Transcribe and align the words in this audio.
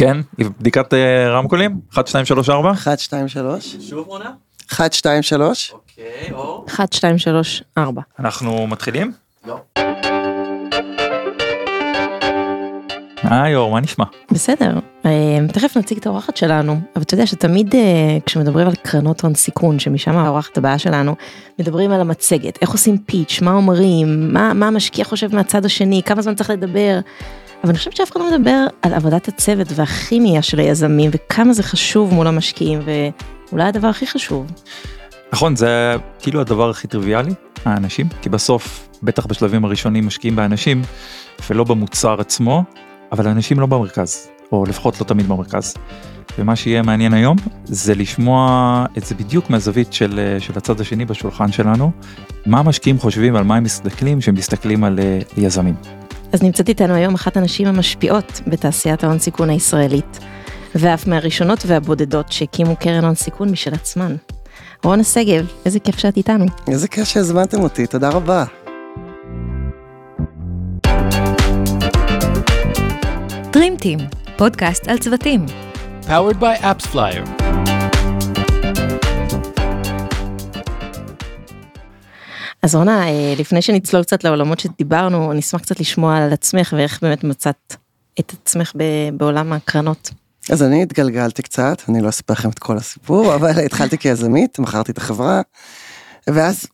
כן, 0.00 0.16
בדיקת 0.60 0.94
אה, 0.94 1.30
רמקולים? 1.30 1.80
1, 1.94 2.06
2, 2.06 2.24
3, 2.24 2.48
4? 2.48 2.72
1, 2.72 2.98
2, 2.98 3.28
3. 3.28 3.76
שוב 3.80 4.08
עונה? 4.08 4.30
1, 4.72 4.92
2, 4.92 5.22
3. 5.22 5.72
אוקיי, 5.72 6.32
אור. 6.32 6.64
1, 6.68 6.92
2, 6.92 7.18
3, 7.18 7.62
4. 7.78 8.02
אנחנו 8.18 8.66
מתחילים? 8.66 9.12
לא. 9.46 9.56
היי 13.22 13.54
אור, 13.54 13.72
מה 13.72 13.80
נשמע? 13.80 14.04
בסדר, 14.32 14.78
אה, 15.06 15.38
תכף 15.52 15.76
נציג 15.76 15.98
את 15.98 16.06
האורחת 16.06 16.36
שלנו, 16.36 16.80
אבל 16.96 17.02
אתה 17.02 17.14
יודע 17.14 17.26
שתמיד 17.26 17.74
אה, 17.74 18.18
כשמדברים 18.26 18.66
על 18.66 18.74
קרנות 18.74 19.20
הון 19.20 19.34
סיכון, 19.34 19.78
שמשם 19.78 20.16
האורחת 20.16 20.58
הבאה 20.58 20.78
שלנו, 20.78 21.14
מדברים 21.58 21.90
על 21.90 22.00
המצגת, 22.00 22.58
איך 22.62 22.70
עושים 22.70 22.98
פיץ', 22.98 23.38
מה 23.42 23.52
אומרים, 23.52 24.32
מה, 24.32 24.54
מה 24.54 24.68
המשקיע 24.68 25.04
חושב 25.04 25.34
מהצד 25.34 25.64
השני, 25.64 26.02
כמה 26.04 26.22
זמן 26.22 26.34
צריך 26.34 26.50
לדבר. 26.50 27.00
אבל 27.64 27.70
אני 27.70 27.78
חושבת 27.78 27.96
שאף 27.96 28.10
אחד 28.10 28.20
לא 28.20 28.38
מדבר 28.38 28.66
על 28.82 28.94
עבודת 28.94 29.28
הצוות 29.28 29.68
והכימיה 29.74 30.42
של 30.42 30.58
היזמים 30.58 31.10
וכמה 31.14 31.52
זה 31.52 31.62
חשוב 31.62 32.14
מול 32.14 32.26
המשקיעים 32.26 32.80
ואולי 32.84 33.64
הדבר 33.64 33.88
הכי 33.88 34.06
חשוב. 34.06 34.46
נכון, 35.32 35.56
זה 35.56 35.96
כאילו 36.18 36.40
הדבר 36.40 36.70
הכי 36.70 36.88
טריוויאלי, 36.88 37.32
האנשים, 37.64 38.08
כי 38.22 38.28
בסוף, 38.28 38.88
בטח 39.02 39.26
בשלבים 39.26 39.64
הראשונים 39.64 40.06
משקיעים 40.06 40.36
באנשים, 40.36 40.82
ולא 41.50 41.64
במוצר 41.64 42.20
עצמו, 42.20 42.64
אבל 43.12 43.26
האנשים 43.26 43.60
לא 43.60 43.66
במרכז, 43.66 44.28
או 44.52 44.64
לפחות 44.64 45.00
לא 45.00 45.04
תמיד 45.04 45.28
במרכז. 45.28 45.74
ומה 46.38 46.56
שיהיה 46.56 46.82
מעניין 46.82 47.14
היום 47.14 47.36
זה 47.64 47.94
לשמוע 47.94 48.86
את 48.98 49.04
זה 49.04 49.14
בדיוק 49.14 49.50
מהזווית 49.50 49.92
של, 49.92 50.36
של 50.38 50.52
הצד 50.56 50.80
השני 50.80 51.04
בשולחן 51.04 51.52
שלנו, 51.52 51.90
מה 52.46 52.58
המשקיעים 52.58 52.98
חושבים 52.98 53.36
על 53.36 53.44
מה 53.44 53.56
הם 53.56 53.62
מסתכלים 53.62 54.20
כשהם 54.20 54.34
מסתכלים 54.34 54.84
על 54.84 54.98
אה, 54.98 55.18
יזמים. 55.36 55.74
אז 56.32 56.42
נמצאת 56.42 56.68
איתנו 56.68 56.94
היום 56.94 57.14
אחת 57.14 57.36
הנשים 57.36 57.66
המשפיעות 57.66 58.40
בתעשיית 58.46 59.04
ההון 59.04 59.18
סיכון 59.18 59.50
הישראלית, 59.50 60.18
ואף 60.74 61.06
מהראשונות 61.06 61.58
והבודדות 61.66 62.32
שהקימו 62.32 62.76
קרן 62.76 63.04
הון 63.04 63.14
סיכון 63.14 63.50
משל 63.50 63.74
עצמן. 63.74 64.16
רונה 64.84 65.04
שגב, 65.04 65.46
איזה 65.64 65.80
כיף 65.80 65.98
שאת 65.98 66.16
איתנו. 66.16 66.46
איזה 66.68 66.88
כיף 66.88 67.08
שהזמנתם 67.08 67.60
אותי, 67.60 67.86
תודה 67.86 68.08
רבה. 68.08 68.44
Dream 73.52 73.82
Team, 73.82 74.16
פודקאסט 74.36 74.88
על 74.88 74.98
צוותים. 74.98 75.46
powered 76.06 76.40
by 76.40 76.56
AppsFlyer. 76.56 77.39
אז 82.62 82.74
רונה, 82.74 83.08
אה, 83.08 83.34
לפני 83.38 83.62
שנצלול 83.62 84.02
קצת 84.02 84.24
לעולמות 84.24 84.60
שדיברנו, 84.60 85.32
נשמח 85.32 85.60
קצת 85.60 85.80
לשמוע 85.80 86.16
על 86.16 86.32
עצמך 86.32 86.74
ואיך 86.76 86.98
באמת 87.02 87.24
מצאת 87.24 87.76
את 88.20 88.32
עצמך 88.32 88.72
בעולם 89.16 89.52
הקרנות. 89.52 90.10
אז 90.50 90.62
אני 90.62 90.82
התגלגלתי 90.82 91.42
קצת, 91.42 91.82
אני 91.88 92.00
לא 92.00 92.08
אספר 92.08 92.32
לכם 92.32 92.48
את 92.48 92.58
כל 92.58 92.76
הסיפור, 92.76 93.32
אבל 93.34 93.58
התחלתי 93.64 93.98
כיזמית, 93.98 94.58
מכרתי 94.58 94.92
את 94.92 94.98
החברה, 94.98 95.40
ואז 96.26 96.66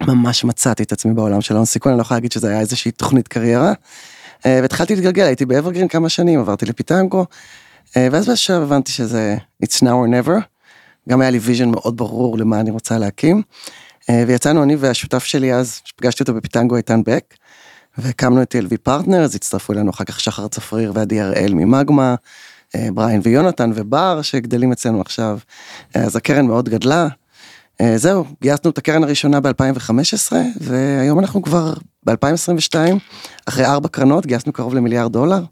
ממש 0.00 0.44
מצאתי 0.44 0.82
את 0.82 0.92
עצמי 0.92 1.14
בעולם 1.14 1.40
של 1.40 1.54
ההון 1.54 1.66
סיכון, 1.66 1.92
אני 1.92 1.98
לא 1.98 2.02
יכולה 2.02 2.18
להגיד 2.18 2.32
שזה 2.32 2.48
היה 2.48 2.60
איזושהי 2.60 2.90
תוכנית 2.90 3.28
קריירה. 3.28 3.72
אה, 4.46 4.58
והתחלתי 4.62 4.94
להתגלגל, 4.94 5.24
הייתי 5.24 5.46
באברגרין 5.46 5.88
כמה 5.88 6.08
שנים, 6.08 6.40
עברתי 6.40 6.66
לפיטנגו, 6.66 7.26
אה, 7.96 8.08
ואז 8.12 8.28
בשלב 8.28 8.62
הבנתי 8.62 8.92
שזה 8.92 9.36
it's 9.64 9.76
now 9.76 9.82
or 9.82 10.26
never. 10.26 10.40
גם 11.08 11.20
היה 11.20 11.30
לי 11.30 11.38
vision 11.38 11.70
מאוד 11.70 11.96
ברור 11.96 12.38
למה 12.38 12.60
אני 12.60 12.70
רוצה 12.70 12.98
להקים. 12.98 13.42
אה, 14.10 14.24
ויצאנו 14.26 14.62
אני 14.62 14.76
והשותף 14.76 15.24
שלי 15.24 15.54
אז, 15.54 15.80
שפגשתי 15.84 16.22
אותו 16.22 16.34
ב 16.34 16.39
Pitango 16.39 16.76
איתן 16.76 17.02
בק, 17.06 17.34
והקמנו 17.98 18.42
את 18.42 18.54
TLV 18.54 18.76
Partners, 18.82 19.34
הצטרפו 19.34 19.72
אלינו 19.72 19.90
אחר 19.90 20.04
כך 20.04 20.20
שחר 20.20 20.48
צפריר 20.48 20.92
ועדי 20.94 21.20
הראל 21.20 21.54
מ 21.54 21.63
Magma, 21.63 22.14
אה, 22.74 22.88
בריין 22.94 23.20
ויונתן 23.24 23.70
ובר 23.74 24.22
שגדלים 24.22 24.72
אצלנו 24.72 25.00
עכשיו, 25.00 25.38
אה, 25.96 26.00
אז 26.02 26.16
הקרן 26.16 26.46
מאוד 26.46 26.68
גדלה. 26.68 27.08
זהו, 27.96 28.24
גייסנו 28.42 28.70
את 28.70 28.78
הקרן 28.78 29.04
הראשונה 29.04 29.40
ב-2015, 29.40 30.32
והיום 30.60 31.18
אנחנו 31.18 31.42
כבר 31.42 31.74
ב-2022, 32.06 32.74
אחרי 33.46 33.64
ארבע 33.64 33.88
קרנות, 33.88 34.26
גייסנו 34.26 34.52
קרוב 34.52 34.74
למיליארד 34.74 35.12
דולר, 35.12 35.44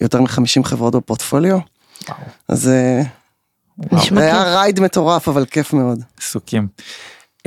יותר 0.00 0.20
מ-50 0.20 0.62
חברות 0.64 0.94
בפורטפוליו. 0.94 1.58
אז 2.48 2.68
אה, 2.68 3.02
נשמע 3.92 4.20
היה. 4.20 4.42
רייד 4.42 4.80
מטורף, 4.80 5.28
אבל 5.28 5.44
כיף 5.44 5.72
מאוד. 5.72 6.02
עסוקים. 6.18 6.68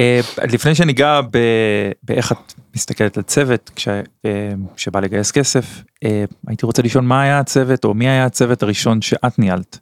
אה, 0.01 0.19
לפני 0.47 0.75
שניגע 0.75 1.21
ב- 1.31 1.91
באיך 2.03 2.31
את 2.31 2.53
מסתכלת 2.75 3.17
על 3.17 3.23
צוות 3.23 3.71
כש, 3.75 3.87
אה, 3.87 4.51
שבא 4.77 4.99
לגייס 4.99 5.31
כסף, 5.31 5.65
אה, 6.03 6.23
הייתי 6.47 6.65
רוצה 6.65 6.81
לשאול 6.81 7.03
מה 7.03 7.21
היה 7.21 7.39
הצוות 7.39 7.85
או 7.85 7.93
מי 7.93 8.09
היה 8.09 8.25
הצוות 8.25 8.63
הראשון 8.63 9.01
שאת 9.01 9.39
ניהלת 9.39 9.79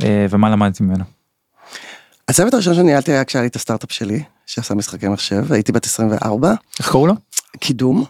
ומה 0.00 0.50
למדת 0.50 0.80
ממנו. 0.80 1.04
הצוות 2.28 2.54
הראשון 2.54 2.74
שניהלתי 2.74 3.12
היה 3.12 3.24
כשהיה 3.24 3.42
לי 3.42 3.48
את 3.48 3.56
הסטארט-אפ 3.56 3.92
שלי, 3.92 4.22
שעשה 4.46 4.74
משחקי 4.74 5.08
מחשב, 5.08 5.52
הייתי 5.52 5.72
בת 5.72 5.84
24, 5.84 6.54
איך 6.78 6.90
קראו 6.90 7.06
לו? 7.06 7.14
קידום. 7.60 8.04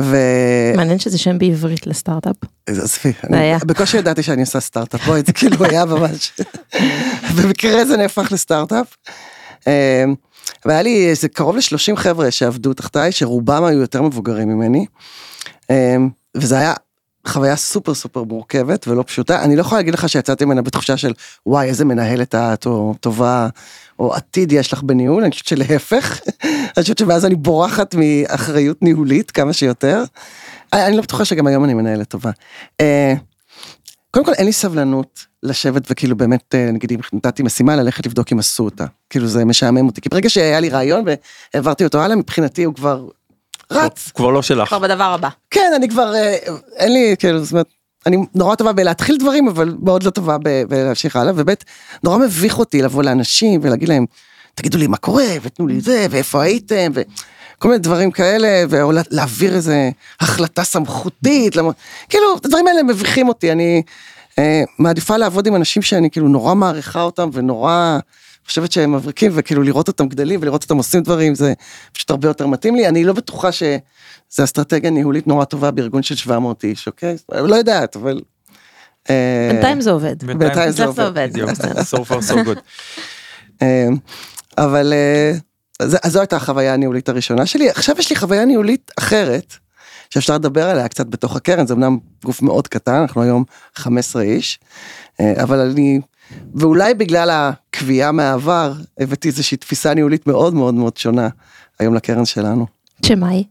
ו... 0.00 0.16
מעניין 0.76 0.98
שזה 0.98 1.18
שם 1.18 1.38
בעברית 1.38 1.86
לסטארט-אפ. 1.86 2.36
עזבי, 2.66 3.12
זה 3.30 3.38
היה. 3.38 3.56
אני 3.56 3.64
בקושי 3.66 3.96
ידעתי 3.96 4.22
שאני 4.22 4.40
עושה 4.40 4.60
סטארט-אפ, 4.60 5.04
בואי, 5.04 5.22
זה 5.26 5.32
כאילו 5.32 5.64
היה 5.64 5.84
ממש, 5.84 6.32
במקרה 7.36 7.84
זה 7.84 7.96
נהפך 7.96 8.32
לסטארט-אפ. 8.32 8.96
אמ, 9.66 10.14
והיה 10.64 10.82
לי 10.82 11.08
איזה 11.08 11.28
קרוב 11.28 11.56
ל-30 11.56 11.96
חבר'ה 11.96 12.30
שעבדו 12.30 12.74
תחתיי, 12.74 13.12
שרובם 13.12 13.64
היו 13.64 13.80
יותר 13.80 14.02
מבוגרים 14.02 14.48
ממני. 14.48 14.86
אמ, 15.70 16.08
וזה 16.36 16.58
היה 16.58 16.74
חוויה 17.26 17.56
סופר 17.56 17.94
סופר 17.94 18.22
מורכבת 18.22 18.88
ולא 18.88 19.04
פשוטה. 19.06 19.42
אני 19.42 19.56
לא 19.56 19.60
יכולה 19.60 19.78
להגיד 19.78 19.94
לך 19.94 20.08
שיצאתי 20.08 20.44
ממנה 20.44 20.62
בתחושה 20.62 20.96
של 20.96 21.12
וואי 21.46 21.68
איזה 21.68 21.84
מנהלת 21.84 22.34
את 22.34 22.66
או 22.66 22.94
טובה 23.00 23.48
או 23.98 24.14
עתיד 24.14 24.52
יש 24.52 24.72
לך 24.72 24.82
בניהול, 24.82 25.22
אני 25.22 25.30
חושבת 25.30 25.46
שלהפך. 25.46 26.20
אני 26.76 26.82
חושבת 26.82 26.98
שמאז 26.98 27.24
אני 27.24 27.34
בורחת 27.34 27.94
מאחריות 27.94 28.82
ניהולית 28.82 29.30
כמה 29.30 29.52
שיותר. 29.52 30.04
אני 30.72 30.96
לא 30.96 31.02
בטוחה 31.02 31.24
שגם 31.24 31.46
היום 31.46 31.64
אני 31.64 31.74
מנהלת 31.74 32.08
טובה. 32.08 32.30
אה, 32.80 33.14
קודם 34.10 34.26
כל 34.26 34.32
אין 34.32 34.46
לי 34.46 34.52
סבלנות 34.52 35.26
לשבת 35.46 35.82
וכאילו 35.90 36.16
באמת 36.16 36.54
אה, 36.54 36.70
נגיד 36.72 36.92
אם 36.92 36.98
נתתי 37.12 37.42
משימה 37.42 37.76
ללכת 37.76 38.06
לבדוק 38.06 38.32
אם 38.32 38.38
עשו 38.38 38.64
אותה. 38.64 38.84
כאילו 39.10 39.26
זה 39.26 39.44
משעמם 39.44 39.86
אותי 39.86 40.00
כי 40.00 40.08
ברגע 40.08 40.30
שהיה 40.30 40.60
לי 40.60 40.68
רעיון 40.68 41.04
והעברתי 41.54 41.84
אותו 41.84 42.00
הלאה 42.00 42.16
מבחינתי 42.16 42.64
הוא 42.64 42.74
כבר 42.74 43.06
רץ. 43.70 44.10
כבר 44.14 44.30
לא 44.30 44.42
שלך. 44.42 44.68
כבר 44.68 44.78
בדבר 44.78 45.04
הבא. 45.04 45.28
כן, 45.50 45.72
אני 45.76 45.88
כבר, 45.88 46.14
אה, 46.14 46.36
אין 46.76 46.92
לי, 46.92 47.14
כאילו, 47.18 47.44
זאת 47.44 47.52
אומרת, 47.52 47.66
אני 48.06 48.16
נורא 48.34 48.54
טובה 48.54 48.72
בלהתחיל 48.72 49.16
דברים, 49.18 49.48
אבל 49.48 49.76
מאוד 49.82 50.02
לא 50.02 50.10
טובה 50.10 50.36
בלהמשיך 50.68 51.16
הלאה, 51.16 51.32
וב' 51.36 51.50
נורא 52.02 52.18
מביך 52.18 52.58
אותי 52.58 52.82
לבוא 52.82 53.02
לאנשים 53.02 53.60
ולהגיד 53.62 53.88
להם, 53.88 54.06
תגידו 54.54 54.78
לי 54.78 54.86
מה 54.86 54.96
קורה, 54.96 55.24
ותנו 55.42 55.66
לי 55.66 55.80
זה, 55.80 56.06
ואיפה 56.10 56.42
הייתם, 56.42 56.92
וכל 56.94 57.68
מיני 57.68 57.78
דברים 57.78 58.10
כאלה, 58.10 58.64
או 58.82 58.92
לה- 58.92 59.02
להעביר 59.10 59.54
איזה 59.54 59.90
החלטה 60.20 60.64
סמכותית, 60.64 61.56
למ... 61.56 61.70
כאילו, 62.08 62.36
הדברים 62.44 62.66
האלה 62.66 62.82
מביכים 62.82 63.28
אותי, 63.28 63.52
אני 63.52 63.82
מעדיפה 64.78 65.16
לעבוד 65.16 65.46
עם 65.46 65.56
אנשים 65.56 65.82
שאני 65.82 66.10
כאילו 66.10 66.28
נורא 66.28 66.54
מעריכה 66.54 67.02
אותם, 67.02 67.30
ונורא 67.32 67.98
חושבת 68.46 68.72
שהם 68.72 68.92
מבריקים, 68.92 69.32
וכאילו 69.34 69.62
לראות 69.62 69.88
אותם 69.88 70.08
גדלים 70.08 70.40
ולראות 70.42 70.62
אותם 70.62 70.76
עושים 70.76 71.02
דברים, 71.02 71.34
זה 71.34 71.52
פשוט 71.92 72.10
הרבה 72.10 72.28
יותר 72.28 72.46
מתאים 72.46 72.74
לי, 72.76 72.88
אני 72.88 73.04
לא 73.04 73.12
בטוחה 73.12 73.52
ש... 73.52 73.62
זה 74.30 74.44
אסטרטגיה 74.44 74.90
ניהולית 74.90 75.26
נורא 75.26 75.44
טובה 75.44 75.70
בארגון 75.70 76.02
של 76.02 76.14
700 76.14 76.64
איש, 76.64 76.86
אוקיי? 76.86 77.16
לא 77.32 77.56
יודעת, 77.56 77.96
אבל... 77.96 78.20
אה, 79.10 79.48
בינתיים 79.52 79.80
זה 79.80 79.90
עובד. 79.90 80.24
בינתיים 80.24 80.70
זה 80.70 80.84
עובד. 80.84 81.30
so 81.92 81.96
far 81.96 82.30
so 82.30 82.34
good. 82.34 82.60
אה, 83.62 83.88
אבל 84.58 84.92
אה, 84.92 85.32
אז 85.80 85.98
זו 86.06 86.20
הייתה 86.20 86.36
החוויה 86.36 86.74
הניהולית 86.74 87.08
הראשונה 87.08 87.46
שלי. 87.46 87.70
עכשיו 87.70 87.96
יש 87.98 88.10
לי 88.10 88.16
חוויה 88.16 88.44
ניהולית 88.44 88.90
אחרת, 88.98 89.56
שאפשר 90.10 90.34
לדבר 90.34 90.68
עליה 90.68 90.88
קצת 90.88 91.06
בתוך 91.06 91.36
הקרן, 91.36 91.66
זה 91.66 91.74
אמנם 91.74 91.98
גוף 92.24 92.42
מאוד 92.42 92.68
קטן, 92.68 92.94
אנחנו 92.94 93.22
היום 93.22 93.44
15 93.74 94.22
איש, 94.22 94.58
אה, 95.20 95.42
אבל 95.42 95.60
אני, 95.60 96.00
ואולי 96.54 96.94
בגלל 96.94 97.30
הקביעה 97.30 98.12
מהעבר, 98.12 98.72
הבאתי 98.98 99.28
איזושהי 99.28 99.56
תפיסה 99.56 99.94
ניהולית 99.94 100.26
מאוד 100.26 100.54
מאוד 100.54 100.74
מאוד 100.74 100.96
שונה 100.96 101.28
היום 101.78 101.94
לקרן 101.94 102.24
שלנו. 102.24 102.66
שמה 103.06 103.28
היא? 103.28 103.44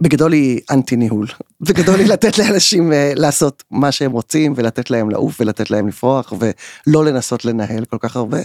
בגדול 0.00 0.32
היא 0.32 0.60
אנטי 0.70 0.96
ניהול. 0.96 1.26
בגדול 1.68 2.00
היא 2.00 2.08
לתת 2.08 2.38
לאנשים 2.38 2.92
אה, 2.92 3.12
לעשות 3.16 3.62
מה 3.70 3.92
שהם 3.92 4.12
רוצים 4.12 4.52
ולתת 4.56 4.90
להם 4.90 5.10
לעוף 5.10 5.40
ולתת 5.40 5.70
להם 5.70 5.88
לפרוח 5.88 6.32
ולא 6.38 7.04
לנסות 7.04 7.44
לנהל 7.44 7.84
כל 7.84 7.96
כך 8.00 8.16
הרבה. 8.16 8.38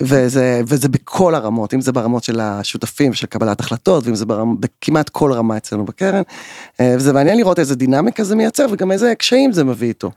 וזה, 0.00 0.62
וזה 0.66 0.88
בכל 0.88 1.34
הרמות, 1.34 1.74
אם 1.74 1.80
זה 1.80 1.92
ברמות 1.92 2.24
של 2.24 2.40
השותפים 2.40 3.14
של 3.14 3.26
קבלת 3.26 3.60
החלטות, 3.60 4.06
ואם 4.06 4.14
זה 4.14 4.26
ברמ, 4.26 4.56
בכמעט 4.60 5.08
כל 5.08 5.32
רמה 5.32 5.56
אצלנו 5.56 5.84
בקרן. 5.84 6.22
אה, 6.80 6.94
וזה 6.96 7.12
מעניין 7.12 7.36
לראות 7.36 7.58
איזה 7.58 7.76
דינמיקה 7.76 8.24
זה 8.24 8.36
מייצר 8.36 8.66
וגם 8.70 8.92
איזה 8.92 9.14
קשיים 9.14 9.52
זה 9.52 9.64
מביא 9.64 9.88
איתו. 9.88 10.10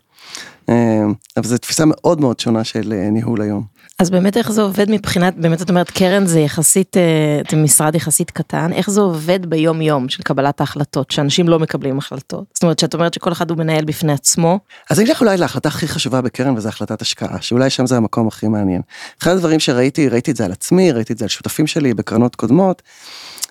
אה, 0.69 1.03
אבל 1.37 1.47
זו 1.47 1.57
תפיסה 1.57 1.83
מאוד 1.87 2.21
מאוד 2.21 2.39
שונה 2.39 2.63
של 2.63 2.93
אה, 2.93 3.09
ניהול 3.09 3.41
היום. 3.41 3.80
אז 4.01 4.09
באמת 4.09 4.37
איך 4.37 4.51
זה 4.51 4.61
עובד 4.61 4.91
מבחינת, 4.91 5.37
באמת 5.37 5.61
את 5.61 5.69
אומרת 5.69 5.89
קרן 5.89 6.25
זה 6.25 6.39
יחסית, 6.39 6.97
אה, 6.97 7.41
אתם 7.41 7.63
משרד 7.63 7.95
יחסית 7.95 8.31
קטן, 8.31 8.73
איך 8.73 8.89
זה 8.89 9.01
עובד 9.01 9.45
ביום 9.45 9.81
יום 9.81 10.09
של 10.09 10.23
קבלת 10.23 10.59
ההחלטות, 10.59 11.11
שאנשים 11.11 11.49
לא 11.49 11.59
מקבלים 11.59 11.97
החלטות? 11.97 12.45
זאת 12.53 12.63
אומרת 12.63 12.79
שאת 12.79 12.93
אומרת 12.93 13.13
שכל 13.13 13.31
אחד 13.31 13.49
הוא 13.49 13.57
מנהל 13.57 13.85
בפני 13.85 14.13
עצמו, 14.13 14.59
אז 14.89 14.99
אני 14.99 15.09
אלך 15.09 15.21
אולי 15.21 15.37
להחלטה 15.37 15.69
הכי 15.69 15.87
חשובה 15.87 16.21
בקרן 16.21 16.57
וזה 16.57 16.69
החלטת 16.69 17.01
השקעה, 17.01 17.41
שאולי 17.41 17.69
שם 17.69 17.85
זה 17.85 17.97
המקום 17.97 18.27
הכי 18.27 18.47
מעניין. 18.47 18.81
אחד 19.21 19.31
הדברים 19.31 19.59
שראיתי, 19.59 20.09
ראיתי 20.09 20.31
את 20.31 20.35
זה 20.35 20.45
על 20.45 20.51
עצמי, 20.51 20.91
ראיתי 20.91 21.13
את 21.13 21.17
זה 21.17 21.25
על 21.25 21.29
שותפים 21.29 21.67
שלי 21.67 21.93
בקרנות 21.93 22.35
קודמות, 22.35 22.81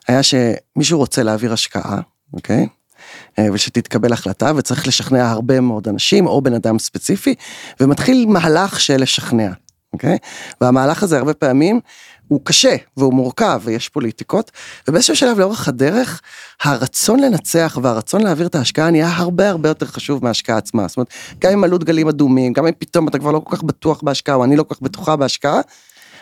היה 0.08 0.20
שמישהו 0.22 0.98
רוצה 0.98 1.22
להעביר 1.22 1.52
השקעה, 1.52 2.00
אוקיי? 2.32 2.66
אה, 3.38 3.46
ושתתקבל 3.52 4.12
החלטה 4.12 4.52
וצריך 4.56 4.88
לשכנע 4.88 5.30
הרבה 5.30 5.60
מאוד 5.60 5.88
אנשים 5.88 6.26
או 6.26 6.42
בן 6.42 6.54
אדם 6.54 6.78
ספציפי 6.78 7.34
ומתחיל 7.80 8.26
מהלך 8.28 8.80
של 8.80 9.02
לשכנע, 9.02 9.50
אוקיי? 9.92 10.18
והמהלך 10.60 11.02
הזה 11.02 11.18
הרבה 11.18 11.34
פעמים 11.34 11.80
הוא 12.28 12.40
קשה 12.44 12.76
והוא 12.96 13.14
מורכב 13.14 13.60
ויש 13.64 13.88
פוליטיקות 13.88 14.50
ובאיזשהו 14.88 15.16
שלב 15.16 15.38
לאורך 15.38 15.68
הדרך 15.68 16.20
הרצון 16.62 17.20
לנצח 17.20 17.78
והרצון 17.82 18.22
להעביר 18.22 18.46
את 18.46 18.54
ההשקעה 18.54 18.90
נהיה 18.90 19.08
הרבה 19.16 19.50
הרבה 19.50 19.68
יותר 19.68 19.86
חשוב 19.86 20.24
מההשקעה 20.24 20.56
עצמה. 20.56 20.88
זאת 20.88 20.96
אומרת, 20.96 21.08
גם 21.38 21.52
אם 21.52 21.64
עלו 21.64 21.78
דגלים 21.78 22.08
אדומים, 22.08 22.52
גם 22.52 22.66
אם 22.66 22.72
פתאום 22.78 23.08
אתה 23.08 23.18
כבר 23.18 23.30
לא 23.30 23.38
כל 23.38 23.56
כך 23.56 23.62
בטוח 23.62 24.02
בהשקעה 24.02 24.34
או 24.34 24.44
אני 24.44 24.56
לא 24.56 24.62
כל 24.62 24.74
כך 24.74 24.82
בטוחה 24.82 25.16
בהשקעה, 25.16 25.60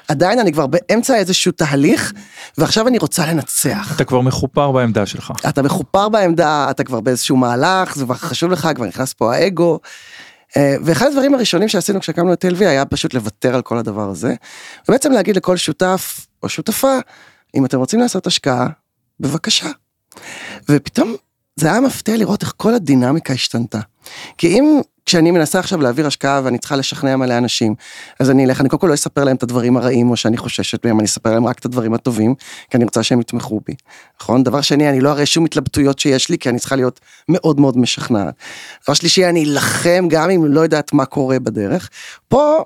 עדיין 0.08 0.38
אני 0.38 0.52
כבר 0.52 0.66
באמצע 0.66 1.16
איזשהו 1.16 1.52
תהליך 1.52 2.12
ועכשיו 2.58 2.88
אני 2.88 2.98
רוצה 2.98 3.26
לנצח. 3.26 3.92
אתה 3.96 4.04
כבר 4.04 4.20
מחופר 4.20 4.72
בעמדה 4.72 5.06
שלך. 5.06 5.32
אתה 5.48 5.62
מחופר 5.62 6.08
בעמדה, 6.08 6.70
אתה 6.70 6.84
כבר 6.84 7.00
באיזשהו 7.00 7.36
מהלך, 7.36 7.94
זה 7.94 8.04
כבר 8.04 8.14
חשוב 8.14 8.50
לך, 8.50 8.68
כבר 8.74 8.86
נכנס 8.86 9.12
פה 9.12 9.34
האגו. 9.34 9.78
אה, 10.56 10.74
ואחד 10.84 11.06
הדברים 11.06 11.34
הראשונים 11.34 11.68
שעשינו 11.68 12.00
כשהקמנו 12.00 12.32
את 12.32 12.44
TLV 12.44 12.58
היה 12.58 12.84
פשוט 12.84 13.14
לוותר 13.14 13.54
על 13.54 13.62
כל 13.62 13.78
הדבר 13.78 14.10
הזה, 14.10 14.34
ובעצם 14.88 15.12
להגיד 15.12 15.36
לכל 15.36 15.56
שותף 15.56 16.26
או 16.42 16.48
שותפה, 16.48 16.98
אם 17.54 17.64
אתם 17.64 17.78
רוצים 17.78 18.00
לעשות 18.00 18.26
השקעה, 18.26 18.68
בבקשה. 19.20 19.68
ופתאום 20.68 21.14
זה 21.56 21.70
היה 21.70 21.80
מפתיע 21.80 22.16
לראות 22.16 22.42
איך 22.42 22.54
כל 22.56 22.74
הדינמיקה 22.74 23.32
השתנתה. 23.32 23.80
כי 24.38 24.48
אם 24.48 24.80
כשאני 25.08 25.30
מנסה 25.30 25.58
עכשיו 25.58 25.80
להעביר 25.80 26.06
השקעה 26.06 26.40
ואני 26.44 26.58
צריכה 26.58 26.76
לשכנע 26.76 27.16
מלא 27.16 27.38
אנשים, 27.38 27.74
אז 28.20 28.30
אני 28.30 28.44
אלך, 28.44 28.60
אני 28.60 28.68
קודם 28.68 28.80
כל 28.80 28.86
לא 28.86 28.94
אספר 28.94 29.24
להם 29.24 29.36
את 29.36 29.42
הדברים 29.42 29.76
הרעים 29.76 30.10
או 30.10 30.16
שאני 30.16 30.36
חוששת 30.36 30.86
מהם, 30.86 30.98
אני 30.98 31.06
אספר 31.06 31.32
להם 31.32 31.46
רק 31.46 31.58
את 31.58 31.64
הדברים 31.64 31.94
הטובים, 31.94 32.34
כי 32.70 32.76
אני 32.76 32.84
רוצה 32.84 33.02
שהם 33.02 33.20
יתמכו 33.20 33.60
בי, 33.66 33.74
נכון? 34.20 34.42
דבר 34.42 34.60
שני, 34.60 34.88
אני 34.88 35.00
לא 35.00 35.10
אראה 35.12 35.26
שום 35.26 35.44
התלבטויות 35.44 35.98
שיש 35.98 36.28
לי, 36.28 36.38
כי 36.38 36.48
אני 36.48 36.58
צריכה 36.58 36.76
להיות 36.76 37.00
מאוד 37.28 37.60
מאוד 37.60 37.78
משכנעת. 37.78 38.34
דבר 38.84 38.94
שלישי, 38.94 39.28
אני 39.28 39.44
אלחם 39.44 40.06
גם 40.08 40.30
אם 40.30 40.44
לא 40.44 40.60
יודעת 40.60 40.92
מה 40.92 41.04
קורה 41.04 41.38
בדרך. 41.38 41.90
פה 42.28 42.64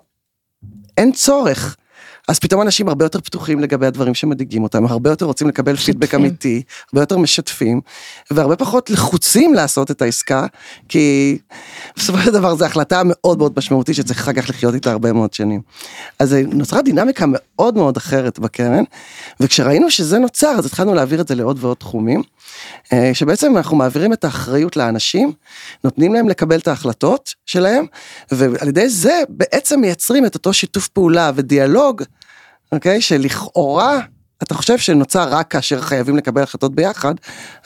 אין 0.97 1.13
צורך. 1.13 1.77
אז 2.29 2.39
פתאום 2.39 2.63
אנשים 2.63 2.89
הרבה 2.89 3.05
יותר 3.05 3.21
פתוחים 3.21 3.61
לגבי 3.61 3.87
הדברים 3.87 4.15
שמדאיגים 4.15 4.63
אותם, 4.63 4.87
הרבה 4.87 5.11
יותר 5.11 5.27
רוצים 5.27 5.49
לקבל 5.49 5.77
פידבק 5.77 6.15
אמיתי, 6.15 6.63
הרבה 6.93 7.03
יותר 7.03 7.19
משתפים, 7.19 7.81
והרבה 8.31 8.57
פחות 8.57 8.91
לחוצים 8.91 9.55
לעשות 9.55 9.91
את 9.91 10.03
העסקה, 10.03 10.47
כי 10.89 11.39
בסופו 11.97 12.19
של 12.19 12.31
דבר 12.31 12.55
זו 12.55 12.65
החלטה 12.65 13.03
מאוד 13.05 13.39
מאוד 13.39 13.53
משמעותית 13.57 13.97
שצריך 13.97 14.21
אחר 14.21 14.33
כך 14.33 14.51
לחיות 14.51 14.75
איתה 14.75 14.93
הרבה 14.93 15.13
מאוד 15.13 15.35
שנים. 15.35 15.61
אז 16.19 16.37
נוצרה 16.53 16.83
דינמיקה 16.83 17.25
מאוד 17.29 17.77
מאוד 17.77 17.97
אחרת 17.97 18.39
בקרן, 18.39 18.85
וכשראינו 19.41 19.91
שזה 19.91 20.19
נוצר, 20.19 20.55
אז 20.59 20.67
התחלנו 20.67 20.95
להעביר 20.95 21.21
את 21.21 21.29
זה 21.29 21.35
לעוד 21.35 21.59
ועוד 21.61 21.77
תחומים, 21.77 22.23
שבעצם 23.13 23.57
אנחנו 23.57 23.77
מעבירים 23.77 24.13
את 24.13 24.25
האחריות 24.25 24.77
לאנשים, 24.77 25.33
נותנים 25.85 26.15
להם 26.15 26.29
לקבל 26.29 26.59
את 26.59 26.69
ההחלטות 26.69 27.35
שלהם, 27.47 27.87
ועל 28.31 28.69
ידי 28.69 28.89
זה 28.89 29.21
בעצם 29.29 29.81
מייצרים 29.81 30.27
את 30.27 30.35
אותו 30.35 30.53
שיתוף 30.53 30.89
פעולה 30.89 31.31
ודיאלוג, 31.35 32.03
אוקיי, 32.73 33.01
שלכאורה 33.01 34.01
אתה 34.43 34.55
חושב 34.55 34.79
שנוצר 34.79 35.29
רק 35.29 35.51
כאשר 35.51 35.81
חייבים 35.81 36.17
לקבל 36.17 36.43
החלטות 36.43 36.75
ביחד, 36.75 37.15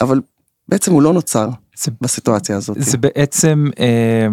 אבל 0.01 0.21
בעצם 0.69 0.93
הוא 0.93 1.03
לא 1.03 1.13
נוצר 1.13 1.49
זה, 1.77 1.91
בסיטואציה 2.01 2.57
הזאת. 2.57 2.77
זה 2.81 2.99
בעצם 2.99 3.67
אה, 3.79 4.27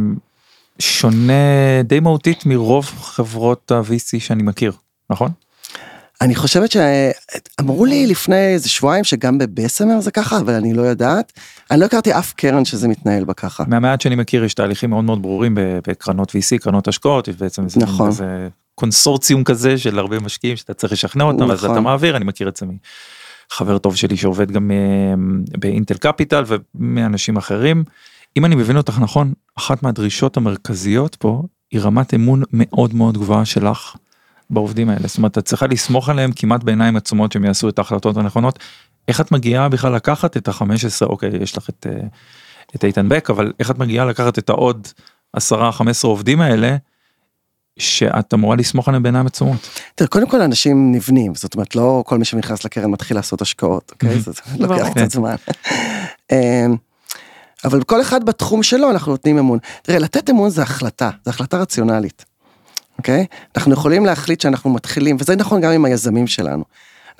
שונה 0.79 1.33
די 1.83 1.99
מהותית 1.99 2.45
מרוב 2.45 2.85
חברות 2.85 3.71
ה-VC 3.71 4.19
שאני 4.19 4.43
מכיר, 4.43 4.71
נכון? 5.09 5.31
אני 6.23 6.35
חושבת 6.35 6.69
שאמרו 6.71 7.85
לי 7.85 8.07
לפני 8.07 8.53
איזה 8.53 8.69
שבועיים 8.69 9.03
שגם 9.03 9.37
בבסמר 9.37 10.01
זה 10.01 10.11
ככה, 10.11 10.39
אבל 10.39 10.53
אני 10.53 10.73
לא 10.73 10.81
יודעת. 10.81 11.33
אני 11.71 11.79
לא 11.79 11.85
הכרתי 11.85 12.17
אף 12.17 12.33
קרן 12.33 12.65
שזה 12.65 12.87
מתנהל 12.87 13.23
בה 13.23 13.33
ככה. 13.33 13.63
מהמעט 13.67 14.01
שאני 14.01 14.15
מכיר 14.15 14.43
יש 14.43 14.53
תהליכים 14.53 14.89
מאוד 14.89 15.03
מאוד 15.03 15.21
ברורים 15.21 15.57
בקרנות 15.57 16.31
VC, 16.31 16.57
קרנות 16.59 16.87
השקעות, 16.87 17.27
יש 17.27 17.35
בעצם 17.35 17.63
איזה 17.63 17.79
נכון. 17.79 18.07
כזה 18.07 18.47
קונסורציום 18.75 19.43
כזה 19.43 19.77
של 19.77 19.99
הרבה 19.99 20.19
משקיעים 20.19 20.57
שאתה 20.57 20.73
צריך 20.73 20.93
לשכנע 20.93 21.23
אותם, 21.23 21.51
אז 21.51 21.57
נכון. 21.57 21.71
אתה 21.71 21.79
מעביר, 21.79 22.17
אני 22.17 22.25
מכיר 22.25 22.47
את 22.47 22.57
זה 22.57 22.65
מחבר 23.51 23.77
טוב 23.77 23.95
שלי 23.95 24.17
שעובד 24.17 24.51
גם 24.51 24.71
אה, 24.71 25.13
באינטל 25.57 25.97
קפיטל 25.97 26.43
ומאנשים 26.47 27.37
אחרים. 27.37 27.83
אם 28.37 28.45
אני 28.45 28.55
מבין 28.55 28.77
אותך 28.77 28.99
נכון, 28.99 29.33
אחת 29.57 29.83
מהדרישות 29.83 30.37
המרכזיות 30.37 31.15
פה 31.15 31.43
היא 31.71 31.81
רמת 31.81 32.13
אמון 32.13 32.43
מאוד 32.53 32.95
מאוד 32.95 33.17
גבוהה 33.17 33.45
שלך 33.45 33.95
בעובדים 34.49 34.89
האלה. 34.89 35.07
זאת 35.07 35.17
אומרת, 35.17 35.37
את 35.37 35.45
צריכה 35.45 35.67
לסמוך 35.67 36.09
עליהם 36.09 36.31
כמעט 36.35 36.63
בעיניים 36.63 36.95
עצומות 36.95 37.31
שהם 37.31 37.45
יעשו 37.45 37.69
את 37.69 37.79
ההחלטות 37.79 38.17
הנכונות. 38.17 38.59
איך 39.07 39.21
את 39.21 39.31
מגיעה 39.31 39.69
בכלל 39.69 39.95
לקחת 39.95 40.37
את 40.37 40.47
ה-15, 40.47 41.05
אוקיי, 41.05 41.29
יש 41.41 41.57
לך 41.57 41.69
את, 41.69 41.87
אה, 41.89 42.07
את 42.75 42.83
איתן 42.83 43.09
בק, 43.09 43.29
אבל 43.29 43.53
איך 43.59 43.71
את 43.71 43.77
מגיעה 43.77 44.05
לקחת 44.05 44.39
את 44.39 44.49
העוד 44.49 44.87
10-15 45.37 45.39
עובדים 46.03 46.41
האלה, 46.41 46.77
שאת 47.79 48.33
אמורה 48.33 48.55
לסמוך 48.55 48.87
עליהם 48.87 49.03
בעיניים 49.03 49.25
עצומות. 49.25 49.69
תראה, 49.95 50.07
קודם 50.07 50.29
כל 50.29 50.41
אנשים 50.41 50.91
נבנים, 50.91 51.35
זאת 51.35 51.55
אומרת, 51.55 51.75
לא 51.75 52.03
כל 52.05 52.17
מי 52.17 52.25
שנכנס 52.25 52.65
לקרן 52.65 52.91
מתחיל 52.91 53.17
לעשות 53.17 53.41
השקעות, 53.41 53.91
אוקיי? 53.91 54.19
זה 54.19 54.31
לוקח. 54.59 54.89
קצת 54.89 55.11
זמן. 55.11 55.35
אמ, 56.31 56.75
אבל 57.65 57.83
כל 57.83 58.01
אחד 58.01 58.23
בתחום 58.25 58.63
שלו 58.63 58.91
אנחנו 58.91 59.11
נותנים 59.11 59.37
אמון. 59.37 59.59
תראה, 59.81 59.99
לתת 59.99 60.29
אמון 60.29 60.49
זה 60.49 60.61
החלטה, 60.61 61.09
זה 61.25 61.31
החלטה 61.31 61.57
רציונלית, 61.57 62.25
אוקיי? 62.97 63.25
אנחנו 63.57 63.73
יכולים 63.73 64.05
להחליט 64.05 64.41
שאנחנו 64.41 64.69
מתחילים, 64.69 65.17
וזה 65.19 65.35
נכון 65.35 65.61
גם 65.61 65.71
עם 65.71 65.85
היזמים 65.85 66.27
שלנו. 66.27 66.63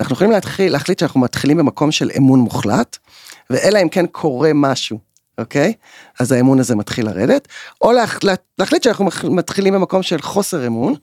אנחנו 0.00 0.14
יכולים 0.14 0.30
להתחיל, 0.30 0.72
להחליט 0.72 0.98
שאנחנו 0.98 1.20
מתחילים 1.20 1.56
במקום 1.56 1.92
של 1.92 2.10
אמון 2.16 2.40
מוחלט, 2.40 2.96
ואלא 3.50 3.82
אם 3.82 3.88
כן 3.88 4.06
קורה 4.06 4.50
משהו, 4.54 4.98
אוקיי? 5.38 5.72
אז 6.20 6.32
האמון 6.32 6.60
הזה 6.60 6.76
מתחיל 6.76 7.06
לרדת, 7.06 7.48
או 7.80 7.92
להח, 7.92 8.18
לה, 8.22 8.34
להחליט 8.58 8.82
שאנחנו 8.82 9.10
מתחילים 9.30 9.74
במקום 9.74 10.02
של 10.02 10.22
חוסר 10.22 10.66
אמון, 10.66 10.94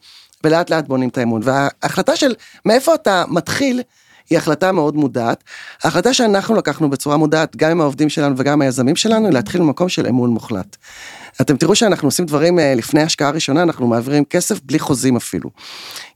ולאט 0.43 0.69
לאט 0.69 0.87
בונים 0.87 1.09
את 1.09 1.17
האמון. 1.17 1.41
וההחלטה 1.43 2.15
של 2.15 2.35
מאיפה 2.65 2.95
אתה 2.95 3.23
מתחיל, 3.27 3.81
היא 4.29 4.37
החלטה 4.37 4.71
מאוד 4.71 4.95
מודעת. 4.95 5.43
ההחלטה 5.83 6.13
שאנחנו 6.13 6.55
לקחנו 6.55 6.89
בצורה 6.89 7.17
מודעת, 7.17 7.55
גם 7.55 7.71
עם 7.71 7.81
העובדים 7.81 8.09
שלנו 8.09 8.35
וגם 8.37 8.53
עם 8.53 8.61
היזמים 8.61 8.95
שלנו, 8.95 9.25
היא 9.25 9.33
להתחיל 9.33 9.61
במקום 9.61 9.89
של 9.89 10.07
אמון 10.07 10.29
מוחלט. 10.29 10.77
אתם 11.41 11.57
תראו 11.57 11.75
שאנחנו 11.75 12.07
עושים 12.07 12.25
דברים 12.25 12.59
אה, 12.59 12.75
לפני 12.75 13.01
השקעה 13.01 13.29
ראשונה, 13.29 13.63
אנחנו 13.63 13.87
מעבירים 13.87 14.25
כסף 14.25 14.59
בלי 14.63 14.79
חוזים 14.79 15.15
אפילו. 15.15 15.49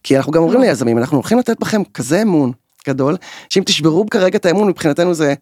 כי 0.04 0.18
אנחנו 0.18 0.32
גם 0.32 0.42
אומרים 0.42 0.62
ליזמים, 0.62 0.98
אנחנו 0.98 1.18
הולכים 1.18 1.40
לתת 1.40 1.60
בכם 1.60 1.82
כזה 1.94 2.22
אמון 2.22 2.52
גדול, 2.88 3.18
שאם 3.50 3.64
תשברו 3.64 4.06
כרגע 4.12 4.38
את 4.38 4.46
האמון, 4.46 4.68
מבחינתנו 4.68 5.14
זה 5.14 5.34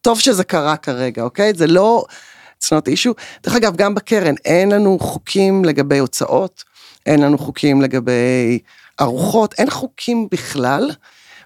טוב 0.00 0.20
שזה 0.20 0.44
קרה 0.44 0.76
כרגע, 0.76 1.22
אוקיי? 1.22 1.52
זה 1.54 1.66
לא... 1.66 2.04
it's 2.62 2.66
not 2.66 2.88
issue. 2.92 3.14
דרך 3.44 3.54
אגב, 3.56 3.76
גם 3.76 3.94
בקרן 3.94 4.34
אין 4.44 4.72
לנו 4.72 4.98
חוקים 4.98 5.64
לגבי 5.64 5.98
הוצאות, 5.98 6.64
אין 7.06 7.22
לנו 7.22 7.38
חוקים 7.38 7.82
לגבי 7.82 8.58
ארוחות, 9.00 9.54
אין 9.58 9.70
חוקים 9.70 10.28
בכלל. 10.30 10.90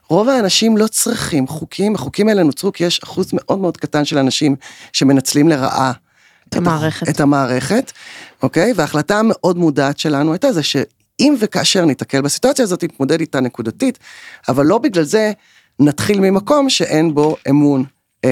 רוב 0.08 0.28
האנשים 0.28 0.76
לא 0.76 0.86
צריכים 0.86 1.46
חוקים, 1.46 1.94
החוקים 1.94 2.28
האלה 2.28 2.42
נוצרו 2.42 2.72
כי 2.72 2.84
יש 2.84 3.00
אחוז 3.04 3.30
מאוד 3.32 3.58
מאוד 3.58 3.76
קטן 3.76 4.04
של 4.04 4.18
אנשים 4.18 4.56
שמנצלים 4.92 5.48
לרעה 5.48 5.92
את 6.52 6.56
המערכת. 6.56 7.08
את 7.08 7.20
המערכת, 7.20 7.92
אוקיי? 8.42 8.72
וההחלטה 8.76 9.18
המאוד 9.18 9.58
מודעת 9.58 9.98
שלנו 9.98 10.32
הייתה 10.32 10.52
זה 10.52 10.62
שאם 10.62 11.34
וכאשר 11.40 11.84
ניתקל 11.84 12.20
בסיטואציה 12.20 12.62
הזאת, 12.62 12.84
נתמודד 12.84 13.20
איתה 13.20 13.40
נקודתית, 13.40 13.98
אבל 14.48 14.66
לא 14.66 14.78
בגלל 14.78 15.04
זה 15.04 15.32
נתחיל 15.80 16.20
ממקום 16.20 16.70
שאין 16.70 17.14
בו 17.14 17.36
אמון 17.50 17.84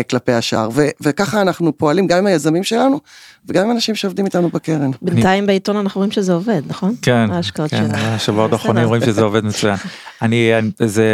כלפי 0.09 0.33
השאר. 0.33 0.69
ו- 0.73 0.89
וככה 1.01 1.43
אנחנו 1.43 1.79
פועלים 1.79 2.07
גם 2.07 2.19
עם 2.19 2.27
היזמים 2.27 2.65
שלנו, 2.65 3.01
וגם 3.49 3.65
עם 3.65 3.71
אנשים 3.71 3.95
שעובדים 3.95 4.25
איתנו 4.25 4.49
בקרן. 4.49 4.91
בינתיים 5.03 5.47
בעיתון 5.47 5.77
אנחנו 5.77 5.99
רואים 5.99 6.11
שזה 6.13 6.33
עובד, 6.33 6.63
נכון? 6.67 6.95
כן, 7.03 7.29
ההשקעות 7.33 7.71
כן. 7.71 7.89
השבועות. 7.95 8.53
האחרונים 8.53 8.85
רואים 8.85 9.03
שזה 9.03 9.23
עובד 9.23 9.45
מצוין. 9.45 9.77
אני, 10.23 10.59
אני- 10.59 10.71
זה 10.79 11.05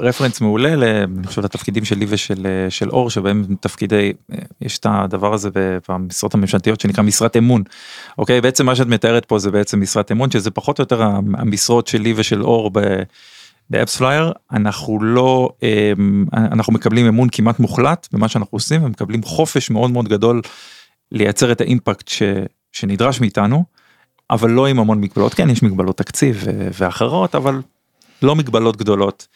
רפרנס 0.00 0.40
מעולה, 0.40 0.76
ל- 0.76 0.84
אני 1.18 1.26
חושב 1.26 1.44
לתפקידים 1.44 1.84
שלי 1.84 2.06
ושל 2.08 2.46
אה, 2.46 2.70
של 2.70 2.90
אור, 2.90 3.10
שבהם 3.10 3.44
תפקידי, 3.60 4.12
אה, 4.32 4.38
יש 4.60 4.78
את 4.78 4.86
הדבר 4.90 5.34
הזה 5.34 5.48
במשרות 5.88 6.34
הממשלתיות 6.34 6.80
שנקרא 6.80 7.04
משרת 7.04 7.36
אמון. 7.36 7.62
אוקיי, 8.18 8.40
בעצם 8.40 8.66
מה 8.66 8.74
שאת 8.76 8.86
מתארת 8.86 9.24
פה 9.24 9.38
זה 9.38 9.50
בעצם 9.50 9.80
משרת 9.80 10.12
אמון, 10.12 10.30
שזה 10.30 10.50
פחות 10.50 10.78
או 10.78 10.82
יותר 10.82 11.02
המשרות 11.38 11.86
שלי 11.86 12.14
ושל 12.16 12.42
אור 12.42 12.70
ב... 12.72 12.78
ב-AppsFlyer 13.70 14.32
אנחנו 14.52 15.02
לא 15.02 15.50
אמ, 15.62 16.24
אנחנו 16.32 16.72
מקבלים 16.72 17.06
אמון 17.06 17.28
כמעט 17.32 17.60
מוחלט 17.60 18.08
במה 18.12 18.28
שאנחנו 18.28 18.56
עושים 18.56 18.84
ומקבלים 18.84 19.22
חופש 19.22 19.70
מאוד 19.70 19.90
מאוד 19.90 20.08
גדול 20.08 20.40
לייצר 21.12 21.52
את 21.52 21.60
האימפקט 21.60 22.08
ש, 22.08 22.22
שנדרש 22.72 23.20
מאיתנו 23.20 23.64
אבל 24.30 24.50
לא 24.50 24.66
עם 24.66 24.78
המון 24.78 25.00
מגבלות, 25.00 25.34
כן 25.34 25.50
יש 25.50 25.62
מגבלות 25.62 25.98
תקציב 25.98 26.42
ו- 26.44 26.68
ואחרות, 26.78 27.34
אבל 27.34 27.62
לא 28.22 28.36
מגבלות 28.36 28.76
גדולות. 28.76 29.26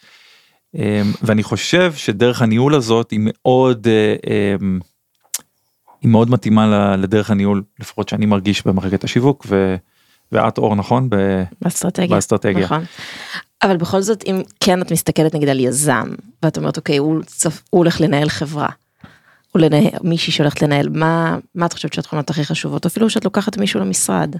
אה, 0.75 1.01
ואני 1.21 1.43
חושב 1.43 1.93
שדרך 1.93 2.41
הניהול 2.41 2.75
הזאת 2.75 3.11
היא 3.11 3.19
מאוד, 3.23 3.87
אה, 3.87 4.15
אה, 4.29 4.55
היא 6.01 6.09
מאוד 6.11 6.29
מתאימה 6.29 6.95
לדרך 6.95 7.31
הניהול, 7.31 7.63
לפחות 7.79 8.09
שאני 8.09 8.25
מרגיש 8.25 8.67
במחלקת 8.67 9.03
השיווק, 9.03 9.45
ו- 9.49 9.75
ואת 10.31 10.57
אור 10.57 10.75
נכון? 10.75 11.09
ב- 11.09 11.43
באסטרטגיה. 11.61 12.07
באסטרטגיה. 12.07 12.65
נכון. 12.65 12.83
אבל 13.63 13.77
בכל 13.77 14.01
זאת 14.01 14.23
אם 14.27 14.41
כן 14.59 14.81
את 14.81 14.91
מסתכלת 14.91 15.35
נגיד 15.35 15.49
על 15.49 15.59
יזם 15.59 16.09
ואת 16.43 16.57
אומרת 16.57 16.77
אוקיי 16.77 16.97
הוא, 16.97 17.21
צפ- 17.23 17.61
הוא 17.69 17.79
הולך 17.79 18.01
לנהל 18.01 18.29
חברה. 18.29 18.69
או 19.55 19.59
לנהל 19.59 19.89
מישהי 20.03 20.33
שהולכת 20.33 20.61
לנהל 20.61 20.89
מה 20.89 21.37
מה 21.55 21.65
את 21.65 21.73
חושבת 21.73 21.93
שהתכונות 21.93 22.29
הכי 22.29 22.45
חשובות 22.45 22.85
אפילו 22.85 23.09
שאת 23.09 23.25
לוקחת 23.25 23.57
מישהו 23.57 23.79
למשרד. 23.79 24.35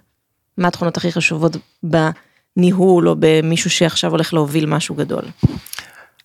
מה 0.57 0.67
התכונות 0.67 0.97
הכי 0.97 1.11
חשובות 1.11 1.57
בניהול 1.83 3.09
או 3.09 3.15
במישהו 3.19 3.69
שעכשיו 3.69 4.11
הולך 4.11 4.33
להוביל 4.33 4.65
משהו 4.65 4.95
גדול. 4.95 5.23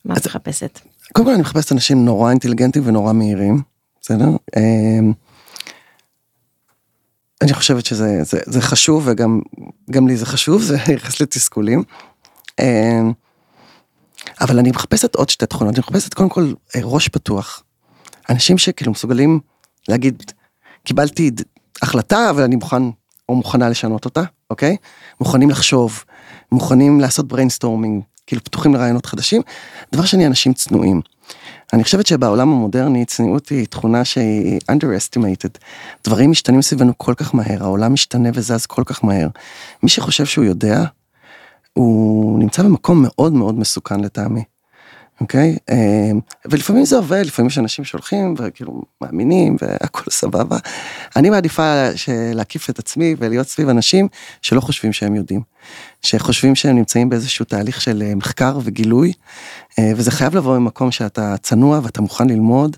מה 0.04 0.16
את 0.16 0.26
מחפשת? 0.26 0.80
קודם 1.12 1.26
כל 1.26 1.32
אני 1.32 1.40
מחפשת 1.42 1.72
אנשים 1.72 2.04
נורא 2.04 2.30
אינטליגנטים 2.30 2.82
ונורא 2.86 3.12
מהירים, 3.12 3.62
בסדר? 4.00 4.28
אמ, 4.56 5.12
אני 7.42 7.54
חושבת 7.54 7.86
שזה 7.86 8.22
זה, 8.22 8.40
זה 8.46 8.60
חשוב 8.60 9.02
וגם 9.06 9.40
גם 9.90 10.08
לי 10.08 10.16
זה 10.16 10.26
חשוב, 10.26 10.62
זה 10.62 10.76
יחס 10.94 11.20
לתסכולים. 11.20 11.82
אמ, 12.60 13.12
אבל 14.40 14.58
אני 14.58 14.70
מחפשת 14.70 15.14
עוד 15.14 15.28
שתי 15.28 15.46
תכונות, 15.46 15.74
אני 15.74 15.80
מחפשת 15.80 16.14
קודם 16.14 16.28
כל 16.28 16.52
אה, 16.76 16.80
ראש 16.84 17.08
פתוח. 17.08 17.62
אנשים 18.30 18.58
שכאילו 18.58 18.92
מסוגלים 18.92 19.40
להגיד, 19.88 20.22
קיבלתי 20.84 21.30
החלטה 21.82 22.30
אבל 22.30 22.42
אני 22.42 22.56
מוכן 22.56 22.82
או 23.28 23.34
מוכנה 23.34 23.68
לשנות 23.68 24.04
אותה, 24.04 24.22
אוקיי? 24.50 24.76
מוכנים 25.20 25.50
לחשוב, 25.50 26.04
מוכנים 26.52 27.00
לעשות 27.00 27.28
brainstorming, 27.28 28.02
כאילו 28.26 28.44
פתוחים 28.44 28.74
לרעיונות 28.74 29.06
חדשים. 29.06 29.42
דבר 29.92 30.04
שני, 30.04 30.26
אנשים 30.26 30.54
צנועים. 30.54 31.00
אני 31.72 31.84
חושבת 31.84 32.06
שבעולם 32.06 32.52
המודרני 32.52 33.04
צניעות 33.04 33.48
היא 33.48 33.66
תכונה 33.66 34.04
שהיא 34.04 34.60
underestimated. 34.72 35.58
דברים 36.04 36.30
משתנים 36.30 36.62
סביבנו 36.62 36.92
כל 36.96 37.14
כך 37.16 37.34
מהר, 37.34 37.62
העולם 37.62 37.92
משתנה 37.92 38.28
וזז 38.34 38.66
כל 38.66 38.82
כך 38.86 39.04
מהר. 39.04 39.28
מי 39.82 39.88
שחושב 39.88 40.26
שהוא 40.26 40.44
יודע, 40.44 40.84
הוא 41.74 42.38
נמצא 42.38 42.62
במקום 42.62 43.02
מאוד 43.06 43.32
מאוד 43.32 43.58
מסוכן 43.58 44.00
לטעמי. 44.00 44.44
אוקיי? 45.20 45.56
אה, 45.70 46.10
ולפעמים 46.44 46.84
זה 46.84 46.96
עובד, 46.96 47.22
לפעמים 47.26 47.46
יש 47.46 47.58
אנשים 47.58 47.84
שהולכים 47.84 48.34
וכאילו 48.38 48.82
מאמינים 49.00 49.56
והכל 49.60 50.10
סבבה. 50.20 50.58
אני 51.16 51.30
מעדיפה 51.30 51.84
להקיף 52.34 52.70
את 52.70 52.78
עצמי 52.78 53.14
ולהיות 53.18 53.46
סביב 53.46 53.68
אנשים 53.68 54.08
שלא 54.42 54.60
חושבים 54.60 54.92
שהם 54.92 55.14
יודעים. 55.14 55.40
שחושבים 56.02 56.54
שהם 56.54 56.76
נמצאים 56.76 57.08
באיזשהו 57.08 57.44
תהליך 57.44 57.80
של 57.80 58.02
אה, 58.06 58.14
מחקר 58.14 58.58
וגילוי, 58.64 59.12
אה, 59.78 59.92
וזה 59.96 60.10
חייב 60.10 60.36
לבוא 60.36 60.58
ממקום 60.58 60.90
שאתה 60.90 61.34
צנוע 61.42 61.80
ואתה 61.82 62.00
מוכן 62.00 62.28
ללמוד, 62.28 62.76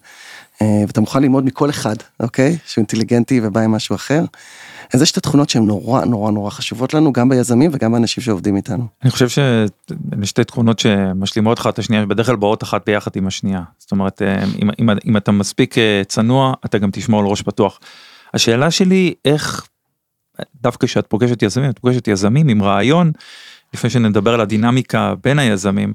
ואתה 0.63 1.01
מוכן 1.01 1.23
ללמוד 1.23 1.45
מכל 1.45 1.71
אחד, 1.71 1.97
אוקיי? 2.21 2.59
שהוא 2.67 2.83
אינטליגנטי 2.83 3.41
ובא 3.43 3.61
עם 3.61 3.71
משהו 3.71 3.97
אחר. 3.97 4.25
אז 4.95 5.03
יש 5.03 5.09
שתי 5.09 5.21
תכונות 5.21 5.51
שהן 5.51 5.65
נורא 5.67 6.05
נורא 6.05 6.31
נורא 6.31 6.51
חשובות 6.51 6.95
לנו, 6.95 7.13
גם 7.13 7.29
ביזמים 7.29 7.71
וגם 7.75 7.93
באנשים 7.93 8.23
שעובדים 8.23 8.57
איתנו. 8.57 8.87
אני 9.03 9.11
חושב 9.11 9.29
שאלה 9.29 9.67
שתי 10.25 10.45
תכונות 10.45 10.79
שמשלימות 10.79 11.59
אחת 11.59 11.75
את 11.75 11.79
השנייה, 11.79 12.07
בדרך 12.07 12.27
כלל 12.27 12.37
באות 12.37 12.63
אחת 12.63 12.87
ביחד 12.87 13.11
עם 13.15 13.27
השנייה. 13.27 13.63
זאת 13.79 13.93
אומרת, 13.93 14.23
אה, 14.23 14.45
אם, 14.63 14.71
אם, 14.81 14.89
אם 15.07 15.17
אתה 15.17 15.33
מספיק 15.33 15.79
אה, 15.79 16.03
צנוע, 16.09 16.55
אתה 16.65 16.79
גם 16.79 16.91
תשמור 16.93 17.21
על 17.21 17.27
ראש 17.27 17.43
פתוח. 17.43 17.81
השאלה 18.35 18.71
שלי, 18.71 19.15
איך, 19.25 19.67
דווקא 20.63 20.87
כשאת 20.87 21.07
פוגשת 21.07 21.43
יזמים, 21.43 21.71
את 21.71 21.79
פוגשת 21.79 22.09
יזמים 22.09 22.49
עם 22.49 22.63
רעיון, 22.63 23.13
לפני 23.75 23.91
שנדבר 23.91 24.35
על 24.35 24.41
הדינמיקה 24.41 25.15
בין 25.25 25.39
היזמים, 25.39 25.93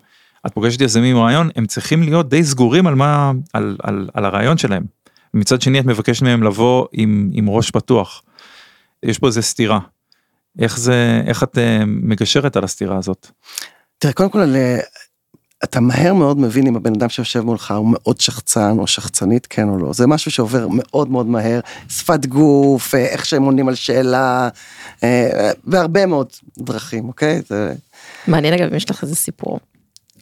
את 0.48 0.54
פוגשת 0.54 0.82
יזמים 0.82 1.16
עם 1.16 1.24
רעיון, 1.24 1.50
הם 1.56 1.66
צריכים 1.66 2.04
להיות 2.04 2.30
די 2.30 2.44
סגורים 2.44 2.88
על 2.88 2.96
מה, 2.96 3.32
על, 3.54 3.78
על, 3.84 4.10
על 4.14 4.26
הרעיון 4.26 4.58
שלהם. 4.58 4.84
מצד 5.34 5.62
שני, 5.62 5.80
את 5.80 5.86
מבקשת 5.86 6.22
מהם 6.22 6.44
לבוא 6.44 6.86
עם, 6.92 7.30
עם 7.34 7.50
ראש 7.50 7.72
פתוח. 7.72 8.24
יש 9.04 9.20
פה 9.20 9.28
איזה 9.28 9.42
סתירה. 9.42 9.80
איך 10.60 10.80
זה, 10.80 11.22
איך 11.28 11.44
את 11.44 11.58
אה, 11.58 11.84
מגשרת 11.86 12.56
על 12.56 12.64
הסתירה 12.64 12.98
הזאת? 12.98 13.28
תראה, 13.98 14.14
קודם 14.14 14.30
כל, 14.30 14.40
אה, 14.40 14.80
אתה 15.64 15.80
מהר 15.80 16.14
מאוד 16.14 16.40
מבין 16.40 16.68
אם 16.68 16.76
הבן 16.76 16.94
אדם 16.94 17.10
שיושב 17.10 17.42
מולך 17.42 17.72
הוא 17.72 17.88
מאוד 17.92 18.22
שחצן 18.22 18.76
או 18.80 18.88
שחצנית, 18.88 19.48
כן 19.50 19.70
או 19.70 19.78
לא. 19.78 19.94
זה 19.94 20.08
משהו 20.08 20.32
שעובר 20.32 20.68
מאוד 20.72 21.10
מאוד 21.10 21.28
מהר, 21.28 21.60
שפת 21.90 22.26
גוף, 22.26 22.96
אה, 22.96 23.06
איך 23.06 23.26
שהם 23.26 23.44
עונים 23.44 23.68
על 23.68 23.76
שאלה, 23.76 24.50
אה, 25.04 25.52
בהרבה 25.64 26.06
מאוד 26.06 26.28
דרכים, 26.60 27.08
אוקיי? 27.08 27.42
זה, 27.48 27.74
מעניין 28.28 28.54
אגב 28.54 28.70
אם 28.70 28.76
יש 28.76 28.90
לך 28.90 29.04
איזה 29.04 29.16
סיפור. 29.16 29.60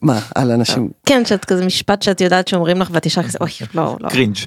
מה, 0.02 0.20
על 0.36 0.52
אנשים, 0.52 0.90
כן 1.06 1.26
שאת 1.26 1.46
כזה 1.46 1.66
משפט 1.66 2.02
שאת 2.02 2.22
יודעת 2.22 2.48
שאומרים 2.48 2.82
לך 2.82 2.90
ואת 2.92 3.06
ישר 3.06 3.24
כזה 3.24 3.38
אוי 3.42 3.50
לא 3.74 3.98
לא. 4.00 4.10
קרינג'. 4.10 4.38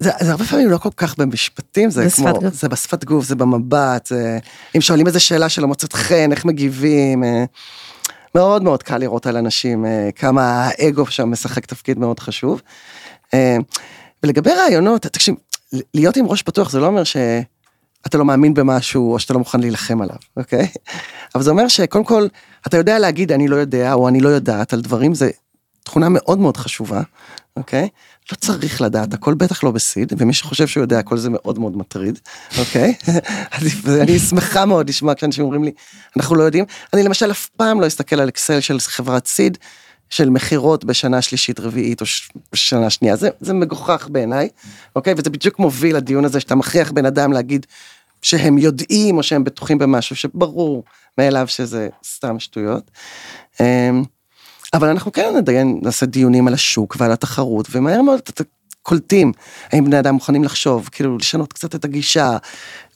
זה, 0.00 0.10
זה 0.20 0.30
הרבה 0.30 0.44
פעמים 0.44 0.70
לא 0.70 0.78
כל 0.78 0.88
כך 0.96 1.18
במשפטים, 1.18 1.90
זה, 1.90 2.08
זה 2.08 2.16
כמו, 2.16 2.32
גוף. 2.32 2.54
זה 2.54 2.68
בשפת 2.68 3.04
גוף, 3.04 3.24
זה 3.24 3.36
במבט, 3.36 4.06
זה, 4.06 4.38
אם 4.76 4.80
שואלים 4.80 5.06
איזה 5.06 5.20
שאלה 5.20 5.48
שלא 5.48 5.68
מוצאת 5.68 5.92
חן, 5.92 6.32
איך 6.32 6.44
מגיבים, 6.44 7.24
אה, 7.24 7.44
מאוד 8.34 8.62
מאוד 8.62 8.82
קל 8.82 8.98
לראות 8.98 9.26
על 9.26 9.36
אנשים 9.36 9.86
אה, 9.86 10.08
כמה 10.16 10.42
האגו 10.42 11.06
שם 11.06 11.30
משחק 11.30 11.66
תפקיד 11.66 11.98
מאוד 11.98 12.20
חשוב. 12.20 12.62
אה, 13.34 13.56
ולגבי 14.22 14.50
רעיונות, 14.50 15.02
תקשיב, 15.02 15.34
להיות 15.94 16.16
עם 16.16 16.26
ראש 16.26 16.42
פתוח 16.42 16.70
זה 16.70 16.80
לא 16.80 16.86
אומר 16.86 17.02
שאתה 18.08 18.18
לא 18.18 18.24
מאמין 18.24 18.54
במשהו 18.54 19.12
או 19.12 19.18
שאתה 19.18 19.32
לא 19.34 19.38
מוכן 19.38 19.60
להילחם 19.60 20.00
עליו, 20.00 20.16
אוקיי? 20.36 20.68
אבל 21.34 21.42
זה 21.42 21.50
אומר 21.50 21.68
שקודם 21.68 22.04
כל, 22.04 22.26
אתה 22.66 22.76
יודע 22.76 22.98
להגיד 22.98 23.32
אני 23.32 23.48
לא 23.48 23.56
יודע 23.56 23.92
או 23.92 24.08
אני 24.08 24.20
לא 24.20 24.28
יודעת 24.28 24.72
על 24.72 24.80
דברים, 24.80 25.14
זה 25.14 25.30
תכונה 25.84 26.08
מאוד 26.08 26.38
מאוד 26.38 26.56
חשובה, 26.56 27.02
אוקיי? 27.56 27.88
לא 28.32 28.36
צריך 28.36 28.80
לדעת, 28.80 29.14
הכל 29.14 29.34
בטח 29.34 29.64
לא 29.64 29.70
בסיד, 29.70 30.12
ומי 30.18 30.34
שחושב 30.34 30.66
שהוא 30.66 30.82
יודע, 30.82 30.98
הכל 30.98 31.18
זה 31.18 31.30
מאוד 31.30 31.58
מאוד 31.58 31.76
מטריד, 31.76 32.18
אוקיי? 32.58 32.94
אני 34.02 34.18
שמחה 34.18 34.66
מאוד 34.66 34.88
לשמוע 34.88 35.14
כשאנשים 35.14 35.44
אומרים 35.44 35.64
לי, 35.64 35.72
אנחנו 36.16 36.36
לא 36.36 36.42
יודעים. 36.42 36.64
אני 36.92 37.02
למשל 37.02 37.30
אף 37.30 37.48
פעם 37.56 37.80
לא 37.80 37.86
אסתכל 37.86 38.20
על 38.20 38.28
אקסל 38.28 38.60
של 38.60 38.80
חברת 38.80 39.26
סיד, 39.26 39.58
של 40.10 40.30
מכירות 40.30 40.84
בשנה 40.84 41.22
שלישית, 41.22 41.60
רביעית 41.60 42.00
או 42.00 42.06
ש- 42.06 42.30
שנה 42.54 42.90
שנייה, 42.90 43.16
זה, 43.16 43.28
זה 43.40 43.52
מגוחך 43.52 44.08
בעיניי, 44.10 44.48
אוקיי? 44.96 45.14
וזה 45.16 45.30
בדיוק 45.30 45.58
מוביל 45.58 45.96
לדיון 45.96 46.24
הזה 46.24 46.40
שאתה 46.40 46.54
מכריח 46.54 46.90
בן 46.90 47.06
אדם 47.06 47.32
להגיד 47.32 47.66
שהם 48.22 48.58
יודעים 48.58 49.16
או 49.16 49.22
שהם 49.22 49.44
בטוחים 49.44 49.78
במשהו 49.78 50.16
שברור 50.16 50.84
מאליו 51.18 51.48
שזה 51.48 51.88
סתם 52.04 52.38
שטויות. 52.38 52.90
אמ, 53.60 54.02
אבל 54.74 54.88
אנחנו 54.88 55.12
כן 55.12 55.36
נדיין, 55.36 55.80
נעשה 55.82 56.06
דיונים 56.06 56.48
על 56.48 56.54
השוק 56.54 56.96
ועל 56.98 57.12
התחרות, 57.12 57.68
ומהר 57.70 58.02
מאוד 58.02 58.20
אתה 58.30 58.44
קולטים 58.88 59.32
האם 59.72 59.84
בני 59.84 59.98
אדם 59.98 60.14
מוכנים 60.14 60.44
לחשוב, 60.44 60.88
כאילו 60.92 61.16
לשנות 61.16 61.52
קצת 61.52 61.74
את 61.74 61.84
הגישה, 61.84 62.36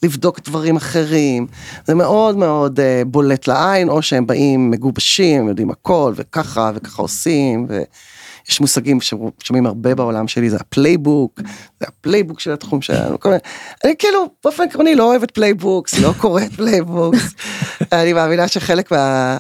לבדוק 0.03 0.41
דברים 0.41 0.77
אחרים, 0.77 1.47
זה 1.87 1.95
מאוד 1.95 2.37
מאוד 2.37 2.81
אה, 2.81 2.83
בולט 3.07 3.49
לעין, 3.49 3.89
או 3.89 4.03
שהם 4.03 4.27
באים 4.27 4.71
מגובשים, 4.71 5.49
יודעים 5.49 5.71
הכל, 5.71 6.13
וככה 6.17 6.71
וככה 6.75 7.03
עושים, 7.03 7.67
ויש 8.49 8.61
מושגים 8.61 8.99
ששומעים 9.01 9.67
הרבה 9.67 9.95
בעולם 9.95 10.29
שלי, 10.29 10.51
זה 10.51 10.57
ה-playbook, 10.57 11.41
זה 11.81 11.87
ה-playbook 11.89 12.41
של 12.41 12.53
התחום 12.53 12.83
שלנו, 12.83 13.21
כל 13.21 13.29
מיני, 13.29 13.41
אני 13.85 13.95
כאילו 13.99 14.27
באופן 14.45 14.63
עקרוני 14.63 14.95
לא 14.95 15.05
אוהבת 15.05 15.31
playbooks, 15.31 15.99
לא 15.99 16.13
קוראת 16.19 16.53
playbooks, 16.53 17.35
אני 17.93 18.13
מאמינה 18.13 18.49
שחלק 18.49 18.93
מה... 18.93 19.37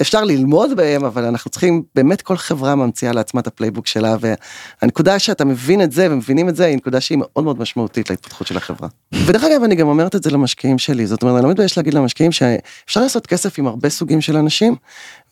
אפשר 0.00 0.24
ללמוד 0.24 0.76
בהם, 0.76 1.04
אבל 1.04 1.24
אנחנו 1.24 1.50
צריכים, 1.50 1.82
באמת 1.94 2.22
כל 2.22 2.36
חברה 2.36 2.74
ממציאה 2.74 3.12
לעצמה 3.12 3.40
את 3.40 3.46
ה-playbook 3.46 3.86
שלה, 3.86 4.16
והנקודה 4.20 5.18
שאתה 5.18 5.44
מבין 5.44 5.82
את 5.82 5.92
זה 5.92 6.06
ומבינים 6.10 6.48
את 6.48 6.56
זה, 6.56 6.64
היא 6.64 6.76
נקודה 6.76 7.00
שהיא 7.00 7.18
מאוד 7.18 7.44
מאוד 7.44 7.60
משמעותית 7.60 8.10
להתפתחות 8.10 8.46
של 8.46 8.56
החברה. 8.56 8.88
ודרך 9.26 9.44
אגב, 9.44 9.62
אני 9.62 9.74
גם 9.74 9.88
אומרת 9.88 10.16
את 10.16 10.22
זה 10.22 10.30
למשקיעים 10.30 10.78
שלי, 10.78 11.06
זאת 11.06 11.22
אומרת, 11.22 11.36
אני 11.36 11.44
לא 11.44 11.50
מתבייש 11.50 11.76
להגיד 11.76 11.94
למשקיעים 11.94 12.32
שאפשר 12.32 13.00
לעשות 13.00 13.26
כסף 13.26 13.58
עם 13.58 13.66
הרבה 13.66 13.88
סוגים 13.88 14.20
של 14.20 14.36
אנשים, 14.36 14.76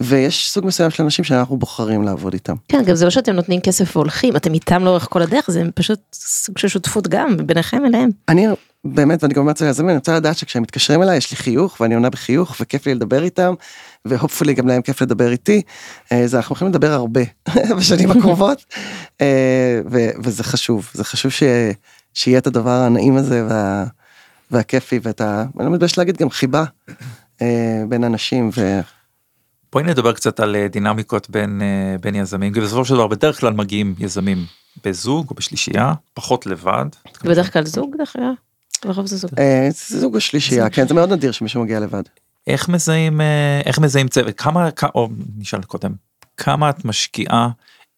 ויש 0.00 0.50
סוג 0.50 0.66
מסוים 0.66 0.90
של 0.90 1.02
אנשים 1.02 1.24
שאנחנו 1.24 1.56
בוחרים 1.56 2.02
לעבוד 2.02 2.32
איתם. 2.32 2.54
כן 2.68 2.82
גם 2.84 2.94
זה 2.94 3.04
לא 3.04 3.10
שאתם 3.10 3.32
נותנים 3.32 3.60
כסף 3.60 3.96
והולכים 3.96 4.36
אתם 4.36 4.54
איתם 4.54 4.84
לאורך 4.84 5.06
כל 5.10 5.22
הדרך 5.22 5.50
זה 5.50 5.62
פשוט 5.74 6.00
סוג 6.14 6.58
של 6.58 6.68
שותפות 6.68 7.08
גם 7.08 7.36
ביניכם 7.36 7.84
אליהם. 7.86 8.10
אני 8.28 8.46
באמת, 8.84 9.22
ואני 9.22 9.34
גם 9.34 9.40
אומרת 9.40 9.60
ליזמים, 9.60 9.88
אני 9.88 9.96
רוצה 9.96 10.16
לדעת 10.16 10.36
שכשהם 10.36 10.62
מתקשרים 10.62 11.02
אליי, 11.02 11.16
יש 11.16 11.30
לי 11.30 11.36
חיוך, 11.36 11.80
ואני 11.80 11.94
עונה 11.94 12.10
בחיוך, 12.10 12.56
וכיף 12.60 12.86
לי 12.86 12.94
לדבר 12.94 13.22
איתם, 13.22 13.54
והופפולי 14.04 14.54
גם 14.54 14.68
להם 14.68 14.82
כיף 14.82 15.02
לדבר 15.02 15.30
איתי, 15.30 15.62
אה, 16.12 16.20
אז 16.20 16.34
אנחנו 16.34 16.52
הולכים 16.52 16.68
לדבר 16.68 16.92
הרבה 16.92 17.20
בשנים 17.78 18.10
הקרובות, 18.10 18.64
אה, 19.20 19.80
ו- 19.90 20.10
וזה 20.24 20.44
חשוב, 20.44 20.90
זה 20.94 21.04
חשוב 21.04 21.30
ש- 21.32 21.42
שיהיה 22.14 22.38
את 22.38 22.46
הדבר 22.46 22.70
הנעים 22.70 23.16
הזה, 23.16 23.46
וה- 23.48 23.84
והכיפי, 24.50 25.00
ואת 25.02 25.20
ה... 25.20 25.44
אני 25.58 25.66
לא 25.66 25.72
מתבייש 25.72 25.98
להגיד 25.98 26.16
גם 26.16 26.30
חיבה 26.30 26.64
אה, 27.42 27.82
בין 27.88 28.04
אנשים, 28.04 28.50
ו... 28.56 28.80
בואי 29.72 29.84
נדבר 29.84 30.12
קצת 30.12 30.40
על 30.40 30.56
אה, 30.56 30.68
דינמיקות 30.68 31.30
בין, 31.30 31.62
אה, 31.62 31.96
בין 32.00 32.14
יזמים, 32.14 32.52
כי 32.52 32.60
בסופו 32.60 32.84
של 32.84 32.94
דבר 32.94 33.06
בדרך 33.06 33.40
כלל 33.40 33.52
מגיעים 33.52 33.94
יזמים 33.98 34.38
בזוג 34.84 35.26
או 35.30 35.34
בשלישייה, 35.34 35.92
פחות 36.14 36.46
לבד. 36.46 36.86
בדרך 37.24 37.52
כלל 37.52 37.64
זוג 37.66 37.94
דרך 37.98 38.16
אגב. 38.16 38.34
לרוב 38.84 39.06
זה 39.06 39.16
זוג. 39.16 39.30
אה, 39.38 39.68
זה 39.70 40.00
זוג 40.00 40.16
השלישייה, 40.16 40.70
כן, 40.70 40.88
זה 40.88 40.94
מאוד 40.94 41.12
נדיר 41.12 41.32
שמישהו 41.32 41.62
מגיע 41.62 41.80
לבד. 41.80 42.02
איך 42.46 42.68
מזהים 42.68 43.20
אה, 43.20 43.60
איך 43.66 43.78
מזהים 43.78 44.08
צוות 44.08 44.34
כמה 44.36 44.68
או 44.94 45.08
נשאל 45.38 45.62
קודם 45.62 45.92
כמה 46.36 46.70
את 46.70 46.84
משקיעה 46.84 47.48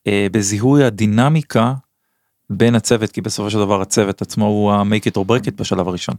אה, 0.06 0.26
בזיהוי 0.32 0.84
הדינמיקה 0.84 1.74
בין 2.50 2.74
הצוות 2.74 3.12
כי 3.12 3.20
בסופו 3.20 3.50
של 3.50 3.58
דבר 3.58 3.80
הצוות 3.80 4.22
עצמו 4.22 4.46
הוא 4.46 4.72
ה-make 4.72 5.10
it 5.10 5.16
or 5.16 5.24
break 5.30 5.46
it 5.46 5.52
בשלב 5.56 5.88
הראשון. 5.88 6.14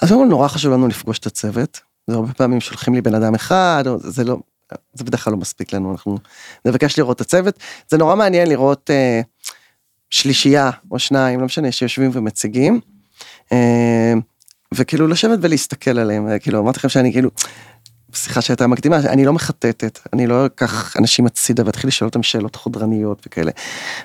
אז 0.00 0.08
קודם 0.08 0.20
כל 0.20 0.28
נורא 0.28 0.48
חשוב 0.48 0.72
לנו 0.72 0.88
לפגוש 0.88 1.18
את 1.18 1.26
הצוות. 1.26 1.80
זה 2.06 2.14
הרבה 2.14 2.32
פעמים 2.32 2.60
שולחים 2.60 2.94
לי 2.94 3.00
בן 3.00 3.14
אדם 3.14 3.34
אחד, 3.34 3.84
או 3.86 3.98
זה 3.98 4.24
לא, 4.24 4.38
זה 4.94 5.04
בדרך 5.04 5.24
כלל 5.24 5.32
לא 5.32 5.38
מספיק 5.38 5.72
לנו, 5.72 5.92
אנחנו 5.92 6.18
נבקש 6.64 6.98
לראות 6.98 7.16
את 7.16 7.20
הצוות. 7.20 7.58
זה 7.88 7.98
נורא 7.98 8.16
מעניין 8.16 8.48
לראות 8.48 8.90
אה, 8.90 9.20
שלישייה 10.10 10.70
או 10.90 10.98
שניים, 10.98 11.40
לא 11.40 11.46
משנה, 11.46 11.72
שיושבים 11.72 12.10
ומציגים. 12.12 12.80
אה, 13.52 14.12
וכאילו 14.74 15.08
לשבת 15.08 15.38
ולהסתכל 15.42 15.98
עליהם, 15.98 16.28
אה, 16.28 16.38
כאילו 16.38 16.58
אמרתי 16.58 16.78
לכם 16.78 16.88
שאני 16.88 17.12
כאילו, 17.12 17.30
שיחה 18.14 18.40
שהייתה 18.40 18.66
מקדימה, 18.66 18.96
אני 18.96 19.24
לא 19.24 19.32
מחטטת, 19.32 19.98
אני 20.12 20.26
לא 20.26 20.46
אקח 20.46 20.96
אנשים 20.96 21.26
הצידה 21.26 21.62
ואתחיל 21.66 21.88
לשאול 21.88 22.08
אותם 22.08 22.22
שאלות 22.22 22.56
חודרניות 22.56 23.22
וכאלה. 23.26 23.50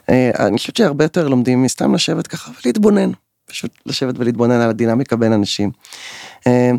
אה, 0.10 0.32
אני 0.48 0.58
חושבת 0.58 0.76
שהרבה 0.76 1.06
יותר 1.06 1.28
לומדים 1.28 1.64
מסתם 1.64 1.96
לשבת 1.96 2.28
ככה 2.28 2.52
ולהתבונן, 2.64 3.12
פשוט 3.46 3.72
לשבת 3.86 4.16
ולהתבונן 4.18 4.62
על 4.62 4.70
הדינמיקה 4.70 5.16
בין 5.16 5.34
אנשים. 5.34 5.72
אה, 6.48 6.72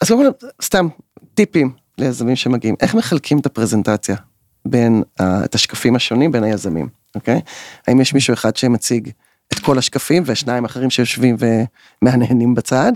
אז 0.00 0.08
קודם 0.08 0.34
כל, 0.40 0.46
סתם 0.62 0.88
טיפים 1.34 1.72
ליזמים 1.98 2.36
שמגיעים, 2.36 2.74
איך 2.80 2.94
מחלקים 2.94 3.38
את 3.38 3.46
הפרזנטציה 3.46 4.16
בין, 4.64 5.02
ה- 5.20 5.44
את 5.44 5.54
השקפים 5.54 5.96
השונים 5.96 6.32
בין 6.32 6.44
היזמים, 6.44 6.88
אוקיי? 7.14 7.40
האם 7.88 8.00
יש 8.00 8.14
מישהו 8.14 8.34
אחד 8.34 8.56
שמציג 8.56 9.10
כל 9.60 9.78
השקפים 9.78 10.22
ושניים 10.26 10.64
אחרים 10.64 10.90
שיושבים 10.90 11.36
ומהנהנים 12.02 12.54
בצד, 12.54 12.92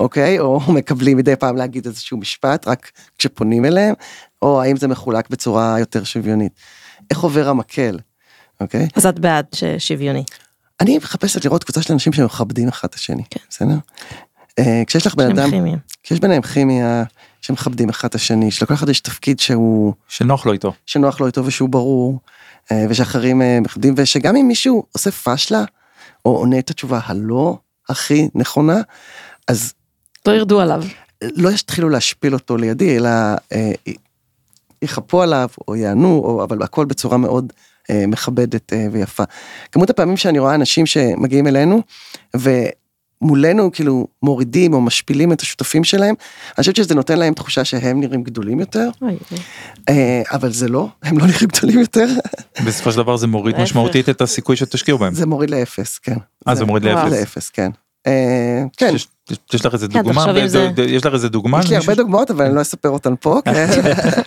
אוקיי? 0.00 0.38
או 0.38 0.60
מקבלים 0.72 1.16
מדי 1.16 1.36
פעם 1.36 1.56
להגיד 1.56 1.86
איזשהו 1.86 2.18
משפט 2.18 2.68
רק 2.68 2.90
כשפונים 3.18 3.64
אליהם, 3.64 3.94
או 4.42 4.62
האם 4.62 4.76
זה 4.76 4.88
מחולק 4.88 5.30
בצורה 5.30 5.76
יותר 5.78 6.04
שוויונית. 6.04 6.52
איך 7.10 7.20
עובר 7.20 7.48
המקל, 7.48 7.98
אוקיי? 8.60 8.88
אז 8.94 9.06
את 9.06 9.18
בעד 9.18 9.46
ששוויוני. 9.54 10.24
אני 10.80 10.98
מחפשת 10.98 11.44
לראות 11.44 11.64
קבוצה 11.64 11.82
של 11.82 11.92
אנשים 11.92 12.12
שמכבדים 12.12 12.68
אחד 12.68 12.88
את 12.88 12.94
השני, 12.94 13.22
בסדר? 13.50 13.74
אה, 14.58 14.82
כשיש 14.86 15.06
לך 15.06 15.14
בן 15.14 15.30
אדם, 15.30 15.50
כימיים. 15.50 15.78
כשיש 16.02 16.20
ביניהם 16.20 16.42
כימיה, 16.42 17.04
שמכבדים 17.40 17.88
אחד 17.88 18.08
את 18.08 18.14
השני, 18.14 18.50
שלכל 18.50 18.74
אחד 18.74 18.88
יש 18.88 19.00
תפקיד 19.00 19.40
שהוא, 19.40 19.94
שנוח 20.08 20.46
לו 20.46 20.52
איתו. 20.52 20.72
שנוח 20.86 21.20
לו 21.20 21.26
איתו 21.26 21.44
ושהוא 21.44 21.68
ברור, 21.68 22.20
אה, 22.72 22.86
ושאחרים 22.88 23.42
אה, 23.42 23.58
מכבדים, 23.60 23.94
ושגם 23.96 24.36
אם 24.36 24.48
מישהו 24.48 24.84
עושה 24.92 25.10
פשלה, 25.10 25.64
או 26.26 26.36
עונה 26.36 26.58
את 26.58 26.70
התשובה 26.70 27.00
הלא 27.04 27.58
הכי 27.88 28.28
נכונה, 28.34 28.80
אז 29.48 29.74
לא 30.26 30.32
ירדו 30.32 30.60
עליו. 30.60 30.82
לא 31.22 31.50
יתחילו 31.50 31.88
להשפיל 31.88 32.34
אותו 32.34 32.56
לידי, 32.56 32.96
אלא 32.96 33.08
אה, 33.52 33.72
יחפו 34.82 35.22
עליו 35.22 35.48
או 35.68 35.76
יענו, 35.76 36.08
או, 36.08 36.44
אבל 36.44 36.62
הכל 36.62 36.84
בצורה 36.84 37.16
מאוד 37.16 37.52
אה, 37.90 38.04
מכבדת 38.06 38.72
אה, 38.72 38.86
ויפה. 38.92 39.22
כמות 39.72 39.90
הפעמים 39.90 40.16
שאני 40.16 40.38
רואה 40.38 40.54
אנשים 40.54 40.86
שמגיעים 40.86 41.46
אלינו, 41.46 41.82
ומולנו 43.22 43.72
כאילו 43.72 44.06
מורידים 44.22 44.74
או 44.74 44.80
משפילים 44.80 45.32
את 45.32 45.40
השותפים 45.40 45.84
שלהם, 45.84 46.14
אני 46.48 46.56
חושבת 46.60 46.76
שזה 46.76 46.94
נותן 46.94 47.18
להם 47.18 47.34
תחושה 47.34 47.64
שהם 47.64 48.00
נראים 48.00 48.22
גדולים 48.22 48.60
יותר. 48.60 48.88
אה, 49.88 50.22
אבל 50.32 50.52
זה 50.52 50.68
לא, 50.68 50.88
הם 51.02 51.18
לא 51.18 51.26
נראים 51.26 51.48
גדולים 51.48 51.78
יותר, 51.78 52.06
בסופו 52.66 52.92
של 52.92 52.96
דבר 52.96 53.16
זה 53.16 53.26
מוריד. 53.26 53.60
משמעותית 53.60 54.08
את 54.08 54.20
הסיכוי 54.20 54.56
שתשקיעו 54.56 54.98
בהם. 54.98 55.14
זה 55.14 55.26
מוריד 55.26 55.50
לאפס, 55.50 55.98
כן. 55.98 56.16
אה, 56.48 56.54
זה 56.54 56.64
מוריד. 56.64 56.84
לאפס. 56.84 57.12
לאפס, 57.12 57.50
כן. 57.50 57.70
אה, 58.06 58.62
כן, 58.76 58.94
יש- 58.94 59.08
לך 59.64 59.74
איזה 59.74 59.88
כן, 59.88 60.02
דוגמה? 60.02 60.24
יש 60.88 61.04
לך 61.06 61.14
איזה 61.14 61.28
דוגמה? 61.28 61.60
יש 61.60 61.70
לי 61.70 61.76
הרבה 61.76 61.94
דוגמאות 61.94 62.30
אבל 62.30 62.44
אני 62.44 62.54
לא 62.54 62.60
אספר 62.60 62.88
אותן 62.88 63.14
פה, 63.20 63.40
כן. 63.44 63.66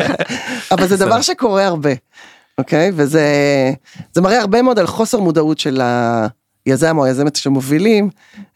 אבל 0.72 0.88
זה 0.88 0.98
דבר 0.98 1.22
שקורה 1.22 1.66
הרבה, 1.66 1.90
אוקיי? 2.58 2.92
וזה 2.96 3.26
זה 4.14 4.22
מראה 4.22 4.40
הרבה 4.40 4.62
מאוד 4.62 4.80
על 4.80 4.88
חוסר 4.88 5.20
מודעות 5.20 5.60
של 5.60 5.82
היזם 6.72 6.98
או 6.98 7.06
היזמת 7.06 7.36
שמובילים. 7.36 8.10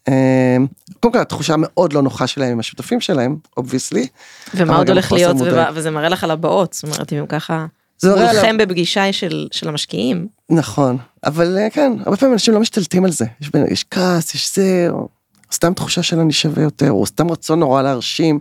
אה, 0.08 0.58
קודם 1.00 1.14
כל 1.14 1.20
התחושה 1.20 1.54
המאוד 1.54 1.94
לא 1.94 2.02
נוחה 2.02 2.28
שלהם 2.28 2.52
עם 2.52 2.60
השותפים 2.60 3.02
שלהם, 3.02 3.36
obviously. 3.58 4.08
ומה 4.56 4.78
עוד 4.78 4.90
הולך 4.90 5.12
להיות. 5.12 5.36
ומה- 5.40 5.70
וזה 5.74 5.92
מראה 5.92 6.10
לך 6.10 6.24
על 6.24 6.32
הבאות, 6.32 6.74
זאת 6.74 6.84
אומרת, 6.84 7.14
אם 7.14 7.26
ככה, 7.30 7.66
זה 7.98 8.10
מראה 8.10 8.30
על- 8.30 8.36
מולכם 8.36 8.58
בפגישה 8.58 9.14
של 9.14 9.48
של 9.52 9.68
המשקיעים, 9.70 10.28
נכון, 10.50 10.98
אבל 11.26 11.58
אה, 11.58 11.70
כן, 11.70 11.92
הרבה 12.06 12.18
פעמים 12.18 12.34
אנשים 12.34 12.54
לא 12.54 12.60
משתלטים 12.60 13.06
על 13.06 13.12
זה. 13.12 13.26
יש, 13.42 13.50
בין- 13.50 13.66
יש 13.72 13.86
כעס, 13.92 14.36
יש 14.36 14.56
זה, 14.56 14.88
או 14.90 15.08
סתם 15.54 15.74
תחושה 15.74 16.04
של 16.04 16.20
אני 16.20 16.34
שווה 16.34 16.64
יותר, 16.64 16.92
או 16.92 17.06
סתם 17.06 17.32
רצון 17.32 17.60
נורא 17.60 17.82
להרשים, 17.82 18.40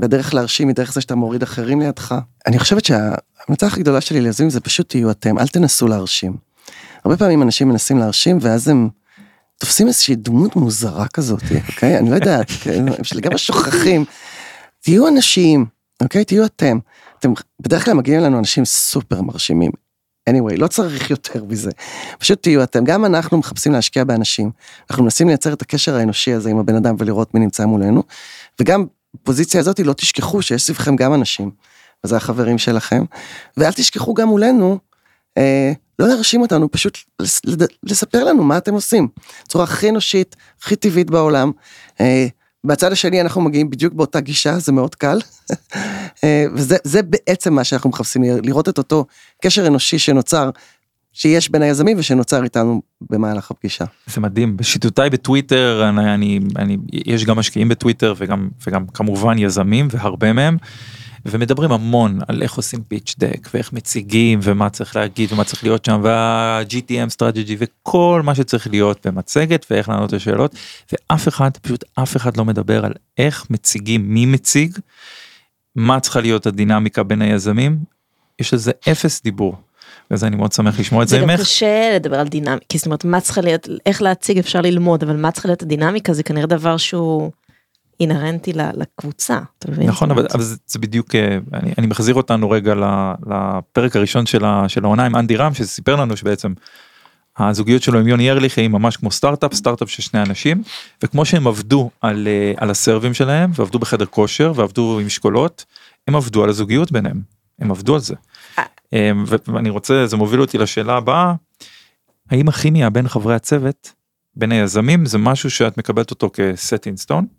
והדרך 0.00 0.34
להרשים 0.34 0.68
היא 0.68 0.76
דרך 0.76 0.92
זה 0.92 1.00
שאתה 1.00 1.14
מוריד 1.14 1.42
אחרים 1.42 1.80
לידך. 1.80 2.14
אני 2.46 2.58
חושבת 2.58 2.84
שההמלצה 2.84 3.66
הכי 3.66 3.80
גדולה 3.80 4.00
שלי 4.00 4.20
ליזמים 4.20 4.50
זה 4.50 4.60
פשוט 4.60 4.88
תהיו 4.88 5.10
אתם, 5.10 5.38
אל 5.38 5.46
תנסו 5.48 5.86
להרשים. 5.88 6.36
הרבה 7.04 7.16
פעמים 7.16 7.42
אנשים 7.42 7.68
מנסים 7.68 7.98
להרשים, 7.98 8.38
ואז 8.40 8.68
הם 8.68 8.88
תופסים 9.58 9.86
איזושהי 9.86 10.16
דמות 10.16 10.56
מוזרה 10.56 11.08
כזאת, 11.08 11.42
אוקיי? 11.68 11.98
אני 11.98 12.10
לא 12.10 12.14
יודעת? 12.14 12.46
הם 12.74 12.86
לגמרי 13.14 13.38
שוכחים. 13.38 14.04
תהיו 14.80 15.08
אנשים, 15.08 15.66
אוקיי? 16.02 16.24
תהיו 16.24 16.44
אתם. 16.44 16.78
אתם 17.18 17.32
בדרך 17.60 17.84
כלל 17.84 17.94
מגיעים 17.94 18.20
אלינו 18.20 18.38
אנשים 18.38 18.64
סופר 18.64 19.22
מרשימים. 19.22 19.70
anyway, 20.30 20.56
לא 20.56 20.66
צריך 20.66 21.10
יותר 21.10 21.44
מזה. 21.44 21.70
פשוט 22.18 22.42
תהיו 22.42 22.62
אתם. 22.62 22.84
גם 22.84 23.04
אנחנו 23.04 23.38
מחפשים 23.38 23.72
להשקיע 23.72 24.04
באנשים. 24.04 24.50
אנחנו 24.90 25.04
מנסים 25.04 25.28
לייצר 25.28 25.52
את 25.52 25.62
הקשר 25.62 25.96
האנושי 25.96 26.32
הזה 26.32 26.50
עם 26.50 26.58
הבן 26.58 26.76
אדם 26.76 26.94
ולראות 26.98 27.34
מי 27.34 27.40
נמצא 27.40 27.66
מולנו. 27.66 28.02
וגם 28.60 28.86
בפוזיציה 29.14 29.60
הזאת 29.60 29.80
לא 29.80 29.92
תשכחו 29.92 30.42
שיש 30.42 30.62
סביבכם 30.62 30.96
גם 30.96 31.14
אנשים. 31.14 31.50
וזה 32.04 32.16
החברים 32.16 32.58
שלכם. 32.58 33.04
ואל 33.56 33.72
תשכחו 33.72 34.14
גם 34.14 34.28
מולנו, 34.28 34.78
לא 35.98 36.08
להרשים 36.08 36.40
אותנו, 36.40 36.70
פשוט 36.70 36.98
לספר 37.82 38.24
לנו 38.24 38.44
מה 38.44 38.58
אתם 38.58 38.74
עושים. 38.74 39.08
בצורה 39.44 39.64
הכי 39.64 39.88
אנושית, 39.88 40.36
הכי 40.62 40.76
טבעית 40.76 41.10
בעולם. 41.10 41.50
אה, 42.00 42.26
בצד 42.64 42.92
השני 42.92 43.20
אנחנו 43.20 43.40
מגיעים 43.40 43.70
בדיוק 43.70 43.94
באותה 43.94 44.20
גישה, 44.20 44.58
זה 44.58 44.72
מאוד 44.72 44.94
קל. 44.94 45.18
אה, 46.24 46.44
וזה 46.54 46.76
זה 46.84 47.02
בעצם 47.02 47.54
מה 47.54 47.64
שאנחנו 47.64 47.90
מחפשים, 47.90 48.22
לראות 48.22 48.68
את 48.68 48.78
אותו 48.78 49.06
קשר 49.42 49.66
אנושי 49.66 49.98
שנוצר, 49.98 50.50
שיש 51.12 51.50
בין 51.50 51.62
היזמים 51.62 51.98
ושנוצר 51.98 52.44
איתנו 52.44 52.82
במהלך 53.10 53.50
הפגישה. 53.50 53.84
זה 54.06 54.20
מדהים 54.20 54.56
בשיטותיי 54.56 55.10
בטוויטר 55.10 55.88
אני, 55.88 56.14
אני, 56.14 56.40
אני 56.56 56.76
יש 56.92 57.24
גם 57.24 57.38
משקיעים 57.38 57.68
בטוויטר 57.68 58.14
וגם 58.16 58.48
וגם 58.66 58.86
כמובן 58.86 59.38
יזמים 59.38 59.88
והרבה 59.90 60.32
מהם. 60.32 60.56
ומדברים 61.30 61.72
המון 61.72 62.18
על 62.28 62.42
איך 62.42 62.54
עושים 62.54 62.82
pitch 62.88 63.14
deck 63.18 63.48
ואיך 63.54 63.72
מציגים 63.72 64.40
ומה 64.42 64.70
צריך 64.70 64.96
להגיד 64.96 65.32
ומה 65.32 65.44
צריך 65.44 65.64
להיות 65.64 65.84
שם 65.84 66.00
וה-GTM 66.04 67.08
strategy 67.08 67.56
וכל 67.58 68.22
מה 68.24 68.34
שצריך 68.34 68.66
להיות 68.66 69.06
במצגת 69.06 69.66
ואיך 69.70 69.88
לענות 69.88 70.12
לשאלות 70.12 70.54
ואף 70.92 71.28
אחד 71.28 71.50
פשוט 71.62 71.84
אף 71.94 72.16
אחד 72.16 72.36
לא 72.36 72.44
מדבר 72.44 72.84
על 72.84 72.92
איך 73.18 73.46
מציגים 73.50 74.14
מי 74.14 74.26
מציג 74.26 74.78
מה 75.76 76.00
צריכה 76.00 76.20
להיות 76.20 76.46
הדינמיקה 76.46 77.02
בין 77.02 77.22
היזמים 77.22 77.78
יש 78.38 78.54
לזה 78.54 78.72
אפס 78.92 79.22
דיבור. 79.22 79.56
אז 80.10 80.24
אני 80.24 80.36
מאוד 80.36 80.52
שמח 80.52 80.80
לשמוע 80.80 81.02
את 81.02 81.08
זה 81.08 81.16
זה 81.16 81.22
גם 81.22 81.28
ממך. 81.28 81.40
קשה 81.40 81.94
לדבר 81.94 82.20
על 82.20 82.28
דינמיקה, 82.28 82.78
זאת 82.78 82.86
אומרת, 82.86 83.04
מה 83.04 83.20
צריכה 83.20 83.40
להיות, 83.40 83.68
איך 83.86 84.02
להציג 84.02 84.38
אפשר 84.38 84.60
ללמוד, 84.60 85.02
אבל 85.02 85.16
מה 85.16 85.30
צריכה 85.30 85.48
להיות 85.48 85.62
הדינמיקה 85.62 86.12
זה 86.12 86.22
כנראה 86.22 86.46
דבר 86.46 86.76
שהוא 86.76 87.30
אינהרנטי 88.00 88.52
לקבוצה? 88.52 89.38
נכון 89.78 90.10
אבל, 90.10 90.26
אבל 90.34 90.42
זה, 90.42 90.56
זה 90.66 90.78
בדיוק 90.78 91.14
אה, 91.14 91.38
אני, 91.52 91.72
אני 91.78 91.86
מחזיר 91.86 92.14
אותנו 92.14 92.50
רגע 92.50 92.74
לפרק 93.26 93.96
הראשון 93.96 94.26
של, 94.26 94.44
ה, 94.44 94.68
של 94.68 94.84
העונה 94.84 95.06
עם 95.06 95.16
אנדי 95.16 95.36
רם 95.36 95.54
שסיפר 95.54 95.96
לנו 95.96 96.16
שבעצם 96.16 96.52
הזוגיות 97.38 97.82
שלו 97.82 97.98
עם 97.98 98.08
יוני 98.08 98.30
ארליך 98.30 98.58
היא 98.58 98.68
ממש 98.68 98.96
כמו 98.96 99.10
סטארט-אפ 99.10 99.54
סטארט-אפ 99.54 99.90
של 99.90 100.02
שני 100.02 100.22
אנשים 100.22 100.62
וכמו 101.02 101.24
שהם 101.24 101.46
עבדו 101.46 101.90
על, 102.00 102.28
אה, 102.28 102.52
על 102.56 102.70
הסרבים 102.70 103.14
שלהם 103.14 103.50
ועבדו 103.54 103.78
בחדר 103.78 104.06
כושר 104.06 104.52
ועבדו 104.56 104.98
עם 105.00 105.06
אשכולות 105.06 105.64
הם 106.08 106.16
עבדו 106.16 106.44
על 106.44 106.48
הזוגיות 106.48 106.92
ביניהם 106.92 107.20
הם 107.58 107.70
עבדו 107.70 107.94
על 107.94 108.00
זה. 108.00 108.14
אה, 108.92 109.10
ואני 109.46 109.70
רוצה 109.70 110.06
זה 110.06 110.16
מוביל 110.16 110.40
אותי 110.40 110.58
לשאלה 110.58 110.96
הבאה 110.96 111.34
האם 112.30 112.48
הכימיה 112.48 112.90
בין 112.90 113.08
חברי 113.08 113.34
הצוות 113.34 113.92
בין 114.36 114.52
היזמים 114.52 115.06
זה 115.06 115.18
משהו 115.18 115.50
שאת 115.50 115.78
מקבלת 115.78 116.10
אותו 116.10 116.30
כסט 116.32 116.86
אינסטון 116.86 117.26
אה, 117.26 117.35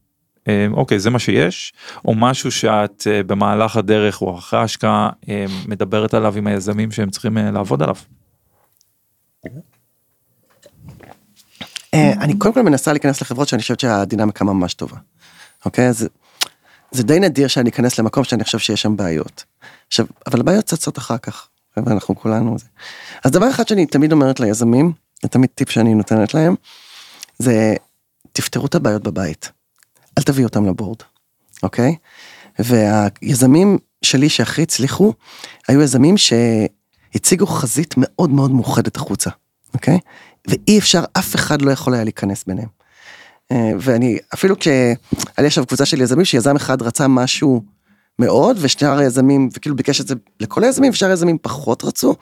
אוקיי 0.72 1.00
זה 1.00 1.10
מה 1.10 1.20
שיש 1.20 1.74
או 2.06 2.16
משהו 2.16 2.52
שאת 2.52 3.08
אה, 3.12 3.24
במהלך 3.24 3.78
הדרך 3.78 4.22
או 4.22 4.38
אחרי 4.38 4.60
ההשקעה 4.60 5.10
אה, 5.30 5.46
מדברת 5.68 6.14
עליו 6.14 6.38
עם 6.38 6.48
היזמים 6.48 6.92
שהם 6.92 7.10
צריכים 7.10 7.38
אה, 7.38 7.52
לעבוד 7.52 7.84
עליו. 7.84 7.96
אה, 11.94 12.14
אני 12.14 12.38
קודם 12.38 12.54
כל 12.54 12.62
מנסה 12.62 12.92
להיכנס 12.92 13.22
לחברות 13.22 13.48
שאני 13.48 13.62
חושבת 13.62 13.80
שהדינמיקה 13.80 14.46
ממש 14.46 14.74
טובה. 14.74 14.98
אוקיי? 15.66 15.88
אז 15.88 16.08
זה 16.92 17.04
די 17.04 17.20
נדיר 17.20 17.48
שאני 17.48 17.70
אכנס 17.70 18.00
למקום 18.00 18.24
שאני 18.24 18.44
חושב 18.44 18.60
שיש 18.60 18.82
שם 18.82 18.98
בעיות. 18.98 19.44
עכשיו, 19.88 20.06
אבל 20.28 20.40
הבעיות 20.40 20.66
צצות 20.66 20.98
אחר 20.98 21.18
כך, 21.18 21.48
ואנחנו 21.78 22.16
כולנו 22.16 22.58
זה. 22.58 22.66
אז 23.24 23.32
דבר 23.32 23.50
אחד 23.50 23.68
שאני 23.68 23.86
תמיד 23.86 24.12
אומרת 24.12 24.40
ליזמים, 24.40 24.92
זה 25.24 25.30
תמיד 25.30 25.50
טיפ 25.56 25.70
שאני 25.70 25.94
נותנת 25.94 26.34
להם, 26.34 26.56
זה 27.40 27.76
תפתרו 28.32 28.66
את 28.66 28.76
הבעיות 28.76 29.04
בבית. 29.04 29.52
אל 30.18 30.24
תביא 30.24 30.44
אותם 30.44 30.66
לבורד, 30.66 30.98
אוקיי? 31.64 31.96
והיזמים 32.60 33.78
שלי 34.02 34.30
שהכי 34.30 34.62
הצליחו, 34.62 35.14
היו 35.68 35.82
יזמים 35.82 36.16
שהציגו 36.18 37.48
חזית 37.48 37.94
מאוד 37.98 38.30
מאוד 38.30 38.52
מאוחדת 38.52 38.96
החוצה, 38.96 39.30
אוקיי? 39.74 40.00
ואי 40.48 40.80
אפשר, 40.80 41.04
אף 41.18 41.36
אחד 41.36 41.62
לא 41.62 41.72
יכול 41.72 41.94
היה 41.94 42.04
להיכנס 42.04 42.44
ביניהם. 42.48 42.68
אה, 43.52 43.72
ואני, 43.80 44.18
אפילו 44.34 44.60
כשהיה 44.60 44.96
לי 45.38 45.48
עכשיו 45.48 45.66
קבוצה 45.66 45.86
של 45.86 46.02
יזמים, 46.02 46.26
שיזם 46.26 46.56
אחד 46.56 46.82
רצה 46.82 47.08
משהו 47.08 47.62
מאוד, 48.20 48.58
ושאר 48.60 48.98
היזמים, 48.98 49.50
וכאילו 49.54 49.76
ביקש 49.76 50.02
את 50.02 50.08
זה 50.08 50.16
לכל 50.40 50.64
היזמים, 50.64 50.92
ושאר 50.92 51.10
היזמים 51.10 51.38
פחות 51.42 51.84
רצו, 51.84 52.16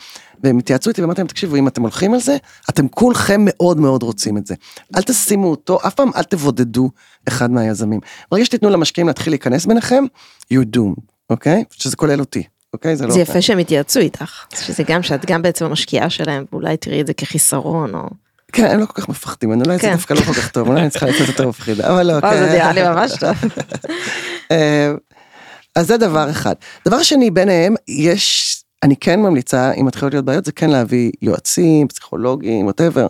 והם 0.44 0.58
התייעצו 0.58 0.90
איתי 0.90 1.02
ואמרתי 1.02 1.22
להם, 1.22 1.28
תקשיבו, 1.28 1.56
אם 1.56 1.68
אתם 1.68 1.82
הולכים 1.82 2.14
על 2.14 2.20
זה, 2.20 2.38
אתם 2.70 2.88
כולכם 2.88 3.42
מאוד 3.46 3.80
מאוד 3.80 4.04
רוצים 4.04 4.38
את 4.38 4.48
זה. 4.48 4.56
אל 4.96 5.02
תשימו 5.02 5.48
אותו, 5.48 5.80
אף 5.88 5.94
פעם 5.94 6.12
אל 6.16 6.24
תבודדו 6.24 6.90
אחד 7.28 7.52
מהיזמים. 7.52 8.00
ברגע 8.32 8.46
שתיתנו 8.46 8.70
למשקיעים 8.70 9.08
להתחיל 9.08 9.34
להיכנס 9.34 9.66
ביניכם, 9.66 10.04
you 10.54 10.76
doomed, 10.76 11.02
אוקיי? 11.30 11.64
שזה 11.72 11.96
כולל 11.96 12.20
אותי. 12.20 12.44
אוקיי? 12.74 12.96
זה 12.96 13.08
לא... 13.08 13.14
זה 13.14 13.20
יפה 13.20 13.42
שהם 13.42 13.58
התייעצו 13.58 14.00
איתך, 14.00 14.46
שזה 14.66 14.84
גם 14.84 15.04
שאת 15.04 15.26
גם 15.26 15.42
בעצם 15.42 15.66
המשקיעה 15.66 16.10
שלהם, 16.10 16.46
ואולי 16.52 16.78
תראי 16.78 17.02
את 17.02 17.08
זה 17.08 17.14
כחיסרון, 17.14 17.96
או... 17.96 18.10
כן, 18.52 18.66
הם 18.66 18.80
לא 18.80 18.86
כל 18.86 19.02
כך 19.02 19.10
מפחדים, 19.10 19.54
אני 19.54 19.64
אולי 19.66 19.76
זה 19.76 19.82
כן. 19.82 19.92
דווקא 19.92 20.14
לא 20.14 20.22
כל 20.22 20.34
כך 20.34 20.50
טוב, 20.50 20.68
אולי 20.68 20.82
אני 20.82 20.90
צריכה 20.90 21.06
לצאת 21.06 21.28
יותר 21.28 21.48
מפחידה, 21.48 21.94
אבל 21.94 22.08
לא, 22.08 22.22
כן. 22.22 22.38
זה 22.40 22.52
נראה 22.52 22.74
לי 22.74 22.84
ממש 22.84 23.12
טוב. 23.20 23.36
אז 25.76 25.88
זה 25.88 25.98
דבר 25.98 26.30
אחד. 26.30 26.54
דבר 26.88 27.04
שני, 27.04 27.32
ביניהם, 27.32 27.76
יש, 27.88 28.56
אני 28.84 28.96
כן 28.96 29.20
ממליצה, 29.20 29.72
אם 29.72 29.86
מתחילות 29.86 30.14
להיות 30.14 30.26
בעיות, 30.26 30.46
זה 30.46 30.52
כן 30.52 30.70
להביא 30.70 31.12
יועצים, 31.22 31.88
פסיכולוגים, 31.88 32.66
ווטאבר, 32.66 33.08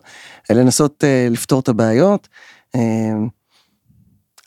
לנסות 0.49 1.03
אה, 1.03 1.27
לפתור 1.31 1.59
את 1.59 1.69
הבעיות. 1.69 2.27
אה, 2.75 2.81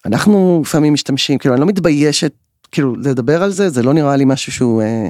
אנחנו 0.07 0.61
לפעמים 0.64 0.92
משתמשים, 0.92 1.38
כאילו, 1.38 1.54
אני 1.54 1.61
לא 1.61 1.66
מתביישת, 1.66 2.33
כאילו, 2.72 2.96
לדבר 2.96 3.42
על 3.42 3.50
זה, 3.50 3.68
זה 3.68 3.83
לא 3.83 3.92
נראה 3.92 4.16
לי 4.16 4.24
משהו 4.24 4.52
שהוא 4.52 4.83
אה, 4.83 5.09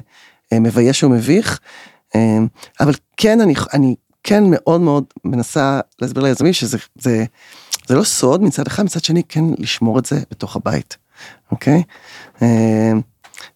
אה, 0.52 0.60
מבייש 0.60 1.04
או 1.04 1.08
מביך, 1.08 1.60
אה, 2.14 2.38
אבל 2.80 2.92
כן, 3.16 3.40
אני, 3.40 3.54
אני 3.74 3.94
כן 4.22 4.44
מאוד 4.46 4.80
מאוד 4.80 5.04
מנסה 5.24 5.80
להסביר 6.02 6.22
ליזמים 6.22 6.52
שזה 6.52 6.78
זה, 6.98 7.24
זה 7.86 7.94
לא 7.94 8.04
סוד 8.04 8.42
מצד 8.42 8.66
אחד, 8.66 8.84
מצד 8.84 9.04
שני, 9.04 9.22
כן 9.28 9.44
לשמור 9.58 9.98
את 9.98 10.06
זה 10.06 10.20
בתוך 10.30 10.56
הבית, 10.56 10.96
אוקיי? 11.50 11.82
אה, 12.42 12.92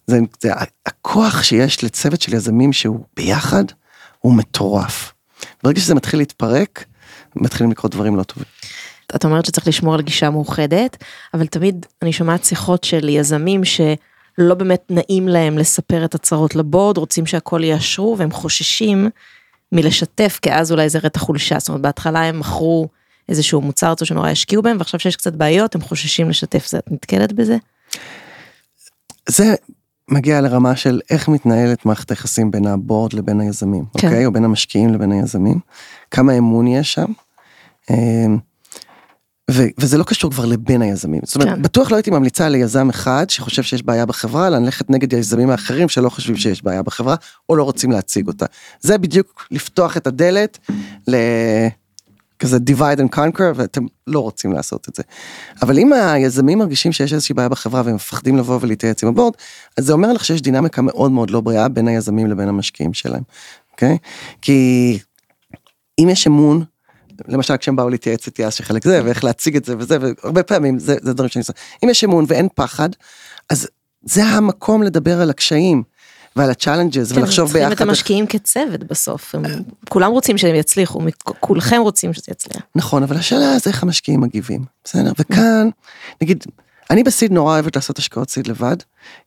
זה, 0.07 0.19
זה 0.41 0.51
הכוח 0.85 1.43
שיש 1.43 1.83
לצוות 1.83 2.21
של 2.21 2.33
יזמים 2.33 2.73
שהוא 2.73 2.99
ביחד, 3.15 3.63
הוא 4.19 4.33
מטורף. 4.33 5.13
ברגע 5.63 5.79
שזה 5.79 5.95
מתחיל 5.95 6.19
להתפרק, 6.19 6.85
מתחילים 7.35 7.71
לקרות 7.71 7.91
דברים 7.91 8.15
לא 8.15 8.23
טובים. 8.23 8.45
את 9.15 9.25
אומרת 9.25 9.45
שצריך 9.45 9.67
לשמור 9.67 9.93
על 9.93 10.01
גישה 10.01 10.29
מאוחדת, 10.29 11.03
אבל 11.33 11.47
תמיד 11.47 11.85
אני 12.01 12.13
שומעת 12.13 12.45
שיחות 12.45 12.83
של 12.83 13.09
יזמים 13.09 13.61
שלא 13.63 14.55
באמת 14.55 14.83
נעים 14.89 15.27
להם 15.27 15.57
לספר 15.57 16.05
את 16.05 16.15
הצרות 16.15 16.55
לבורד, 16.55 16.97
רוצים 16.97 17.25
שהכל 17.25 17.63
יאשרו 17.63 18.15
והם 18.17 18.31
חוששים 18.31 19.09
מלשתף, 19.71 20.39
כי 20.41 20.53
אז 20.53 20.71
אולי 20.71 20.89
זה 20.89 20.99
ראה 20.99 21.07
את 21.07 21.15
החולשה, 21.15 21.59
זאת 21.59 21.69
אומרת 21.69 21.81
בהתחלה 21.81 22.23
הם 22.23 22.39
מכרו 22.39 22.87
איזשהו 23.29 23.61
מוצר 23.61 23.93
שנורא 24.03 24.29
השקיעו 24.29 24.63
בהם, 24.63 24.77
ועכשיו 24.77 24.99
שיש 24.99 25.15
קצת 25.15 25.33
בעיות 25.33 25.75
הם 25.75 25.81
חוששים 25.81 26.29
לשתף, 26.29 26.67
זה 26.67 26.77
את 26.77 26.91
נתקלת 26.91 27.33
בזה? 27.33 27.57
זה 29.29 29.55
מגיע 30.09 30.41
לרמה 30.41 30.75
של 30.75 31.01
איך 31.09 31.27
מתנהלת 31.27 31.85
מערכת 31.85 32.09
היחסים 32.09 32.51
בין 32.51 32.67
הבורד 32.67 33.13
לבין 33.13 33.39
היזמים, 33.41 33.85
כן. 33.97 34.07
אוקיי? 34.07 34.25
או 34.25 34.31
בין 34.31 34.45
המשקיעים 34.45 34.93
לבין 34.93 35.11
היזמים. 35.11 35.59
כמה 36.11 36.37
אמון 36.37 36.67
יש 36.67 36.93
שם. 36.93 37.11
אה, 37.91 38.25
ו- 39.51 39.67
וזה 39.77 39.97
לא 39.97 40.03
קשור 40.03 40.31
כבר 40.31 40.45
לבין 40.45 40.81
היזמים. 40.81 41.21
זאת 41.23 41.35
אומרת, 41.35 41.55
כן. 41.55 41.61
בטוח 41.61 41.91
לא 41.91 41.95
הייתי 41.95 42.11
ממליצה 42.11 42.49
ליזם 42.49 42.89
אחד 42.89 43.29
שחושב 43.29 43.63
שיש 43.63 43.83
בעיה 43.83 44.05
בחברה, 44.05 44.49
ללכת 44.49 44.89
נגד 44.89 45.13
היזמים 45.13 45.49
האחרים 45.49 45.89
שלא 45.89 46.09
חושבים 46.09 46.37
שיש 46.37 46.63
בעיה 46.63 46.83
בחברה, 46.83 47.15
או 47.49 47.55
לא 47.55 47.63
רוצים 47.63 47.91
להציג 47.91 48.27
אותה. 48.27 48.45
זה 48.79 48.97
בדיוק 48.97 49.47
לפתוח 49.51 49.97
את 49.97 50.07
הדלת 50.07 50.59
לכזה 52.43 52.57
divide 52.57 52.99
and 52.99 53.15
conquer, 53.15 53.53
ואתם 53.55 53.85
לא 54.07 54.19
רוצים 54.19 54.53
לעשות 54.53 54.89
את 54.89 54.95
זה. 54.95 55.03
אבל 55.61 55.77
אם 55.77 55.93
היזמים 55.93 56.59
מרגישים 56.59 56.91
שיש 56.91 57.13
איזושהי 57.13 57.35
בעיה 57.35 57.49
בחברה 57.49 57.81
והם 57.85 57.95
מפחדים 57.95 58.37
לבוא 58.37 58.59
ולהתייעץ 58.61 59.03
עם 59.03 59.09
הבורד, 59.09 59.33
אז 59.77 59.85
זה 59.85 59.93
אומר 59.93 60.13
לך 60.13 60.25
שיש 60.25 60.41
דינמיקה 60.41 60.81
מאוד 60.81 61.11
מאוד 61.11 61.29
לא 61.29 61.41
בריאה 61.41 61.69
בין 61.69 61.87
היזמים 61.87 62.27
לבין 62.27 62.47
המשקיעים 62.47 62.93
שלהם, 62.93 63.23
אוקיי? 63.71 63.97
כי 64.41 64.99
אם 65.99 66.09
יש 66.09 66.27
אמון, 66.27 66.63
למשל 67.27 67.57
כשהם 67.57 67.75
באו 67.75 67.89
להתייעץ 67.89 68.25
איתי 68.25 68.45
אז 68.45 68.53
שחלק 68.53 68.83
זה, 68.83 69.01
ואיך 69.05 69.23
להציג 69.23 69.55
את 69.55 69.65
זה 69.65 69.75
וזה, 69.77 69.97
והרבה 70.01 70.43
פעמים 70.43 70.79
זה, 70.79 70.95
זה 71.01 71.13
דברים 71.13 71.29
שאני 71.29 71.41
עושה. 71.41 71.53
אם 71.83 71.89
יש 71.89 72.03
אמון 72.03 72.25
ואין 72.27 72.47
פחד, 72.55 72.89
אז 73.49 73.67
זה 74.01 74.23
המקום 74.23 74.83
לדבר 74.83 75.21
על 75.21 75.29
הקשיים 75.29 75.83
ועל 76.35 76.49
ה-challenges 76.51 77.11
ולחשוב 77.11 77.47
צריכים 77.47 77.69
ביחד. 77.69 77.71
את 77.71 77.81
המשקיעים 77.81 78.27
כצוות 78.27 78.83
בסוף, 78.83 79.35
הם, 79.35 79.43
כולם 79.89 80.11
רוצים 80.11 80.37
שהם 80.37 80.55
יצליחו, 80.55 81.01
כולכם 81.23 81.81
רוצים 81.81 82.13
שזה 82.13 82.25
יצליח. 82.31 82.61
נכון, 82.75 83.03
אבל 83.03 83.17
השאלה 83.17 83.59
זה 83.59 83.69
איך 83.69 83.83
המשקיעים 83.83 84.21
מגיבים, 84.21 84.65
בסדר? 84.83 85.11
וכאן, 85.19 85.69
נגיד, 86.21 86.43
אני 86.89 87.03
ב-seed 87.03 87.31
נורא 87.31 87.53
אוהבת 87.53 87.75
לעשות 87.75 87.97
השקעות 87.99 88.29
seed 88.29 88.47
לבד, 88.47 88.75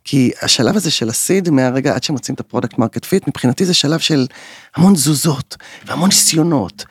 כי 0.05 0.31
השלב 0.43 0.77
הזה 0.77 0.91
של 0.91 1.09
ה-seed, 1.09 1.51
מהרגע 1.51 1.95
עד 1.95 2.03
שמוצאים 2.03 2.35
את 2.35 2.41
ה-product 2.41 2.79
market 2.79 3.05
fit, 3.05 3.29
מבחינתי 3.29 3.65
זה 3.65 3.75
שלב 3.75 3.99
של 3.99 4.27
המון 4.77 4.95
תזוזות 4.95 5.57
והמון 5.87 6.09
ניסיונות. 6.09 6.85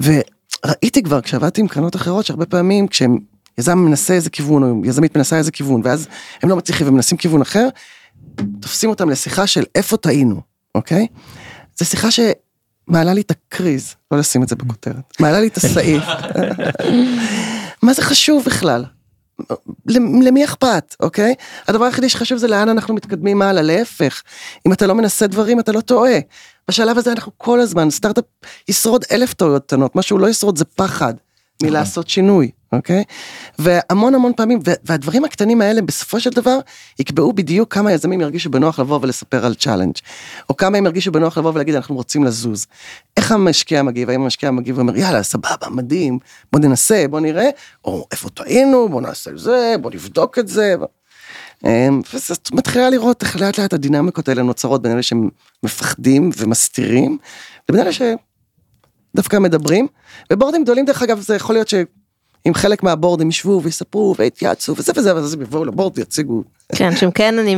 וראיתי 0.00 1.02
כבר 1.02 1.20
כשעבדתי 1.20 1.60
עם 1.60 1.68
קרנות 1.68 1.96
אחרות, 1.96 2.26
שהרבה 2.26 2.46
פעמים 2.46 2.88
כשהם, 2.88 3.18
יזם 3.58 3.78
מנסה 3.78 4.14
איזה 4.14 4.30
כיוון, 4.30 4.62
או 4.62 4.84
יזמית 4.84 5.16
מנסה 5.16 5.36
איזה 5.36 5.50
כיוון, 5.50 5.80
ואז 5.84 6.08
הם 6.42 6.48
לא 6.48 6.56
מצליחים 6.56 6.88
ומנסים 6.88 7.18
כיוון 7.18 7.40
אחר, 7.40 7.68
תופסים 8.60 8.90
אותם 8.90 9.10
לשיחה 9.10 9.46
של 9.46 9.64
איפה 9.74 9.96
טעינו, 9.96 10.40
אוקיי? 10.74 11.06
זו 11.78 11.84
שיחה 11.84 12.10
ש... 12.10 12.20
מעלה 12.86 13.14
לי 13.14 13.20
את 13.20 13.30
הקריז, 13.30 13.94
לא 14.10 14.18
לשים 14.18 14.42
את 14.42 14.48
זה 14.48 14.56
בכותרת, 14.56 15.20
מעלה 15.20 15.40
לי 15.40 15.46
את 15.46 15.56
הסעיף. 15.56 16.02
מה 17.82 17.92
זה 17.92 18.02
חשוב 18.02 18.44
בכלל? 18.44 18.84
למ- 19.86 20.22
למי 20.22 20.44
אכפת, 20.44 20.96
אוקיי? 21.00 21.34
הדבר 21.68 21.84
היחידי 21.84 22.08
שחשוב 22.08 22.38
זה 22.38 22.48
לאן 22.48 22.68
אנחנו 22.68 22.94
מתקדמים 22.94 23.42
הלאה, 23.42 23.62
להפך. 23.62 24.22
אם 24.66 24.72
אתה 24.72 24.86
לא 24.86 24.94
מנסה 24.94 25.26
דברים, 25.26 25.60
אתה 25.60 25.72
לא 25.72 25.80
טועה. 25.80 26.18
בשלב 26.68 26.98
הזה 26.98 27.12
אנחנו 27.12 27.32
כל 27.36 27.60
הזמן, 27.60 27.90
סטארט-אפ 27.90 28.24
ישרוד 28.68 29.04
אלף 29.12 29.34
טעויות 29.34 29.62
קטנות, 29.66 29.96
מה 29.96 30.02
שהוא 30.02 30.20
לא 30.20 30.28
ישרוד 30.28 30.58
זה 30.58 30.64
פחד 30.64 31.14
מלעשות 31.62 32.08
שינוי, 32.08 32.50
אוקיי? 32.72 33.04
והמון 33.58 34.14
המון 34.14 34.32
פעמים, 34.36 34.58
והדברים 34.84 35.24
הקטנים 35.24 35.60
האלה 35.60 35.82
בסופו 35.82 36.20
של 36.20 36.30
דבר 36.30 36.58
יקבעו 36.98 37.32
בדיוק 37.32 37.74
כמה 37.74 37.92
יזמים 37.92 38.20
ירגישו 38.20 38.50
בנוח 38.50 38.78
לבוא 38.78 38.98
ולספר 39.02 39.46
על 39.46 39.54
challenge, 39.54 39.94
או 40.50 40.56
כמה 40.56 40.78
הם 40.78 40.86
ירגישו 40.86 41.12
בנוח 41.12 41.38
לבוא 41.38 41.52
ולהגיד 41.54 41.74
אנחנו 41.74 41.94
רוצים 41.94 42.24
לזוז. 42.24 42.66
איך 43.16 43.32
המשקיע 43.32 43.82
מגיב, 43.82 44.10
האם 44.10 44.22
המשקיע 44.22 44.50
מגיב 44.50 44.76
ואומר 44.78 44.96
יאללה 44.96 45.22
סבבה 45.22 45.68
מדהים, 45.70 46.18
בוא 46.52 46.60
ננסה, 46.60 47.04
בוא 47.10 47.20
נראה, 47.20 47.48
או 47.84 48.06
איפה 48.12 48.30
טעינו, 48.30 48.88
בוא 48.88 49.00
נעשה 49.00 49.30
זה, 49.36 49.74
בוא 49.80 49.90
נבדוק 49.90 50.38
את 50.38 50.48
זה. 50.48 50.74
אמ, 51.64 52.00
וזה 52.14 52.34
מתחילה 52.52 52.90
לראות 52.90 53.22
איך 53.22 53.40
לאט 53.40 53.58
לאט 53.58 53.72
הדינמיקות 53.72 54.28
האלה 54.28 54.42
נוצרות 54.42 54.82
בין 54.82 54.92
אלה 54.92 55.02
שמפחדים 55.02 56.30
ומסתירים, 56.36 57.18
לבין 57.68 57.82
אלה 57.82 57.90
שדווקא 57.92 59.36
מדברים. 59.36 59.86
ובורדים 60.32 60.62
גדולים 60.64 60.84
דרך 60.84 61.02
אגב 61.02 61.20
זה 61.20 61.36
יכול 61.36 61.54
להיות 61.54 61.68
שאם 62.44 62.54
חלק 62.54 62.82
מהבורדים 62.82 63.28
ישבו 63.28 63.60
ויספרו 63.64 64.14
ויתייעצו 64.18 64.74
וזה 64.76 64.92
וזה 64.96 65.14
ואז 65.14 65.34
הם 65.34 65.42
יבואו 65.42 65.64
לבורד 65.64 65.98
ויציגו. 65.98 66.42
כן, 66.74 66.96
שהם 66.96 67.10
כן 67.10 67.38
אני, 67.38 67.56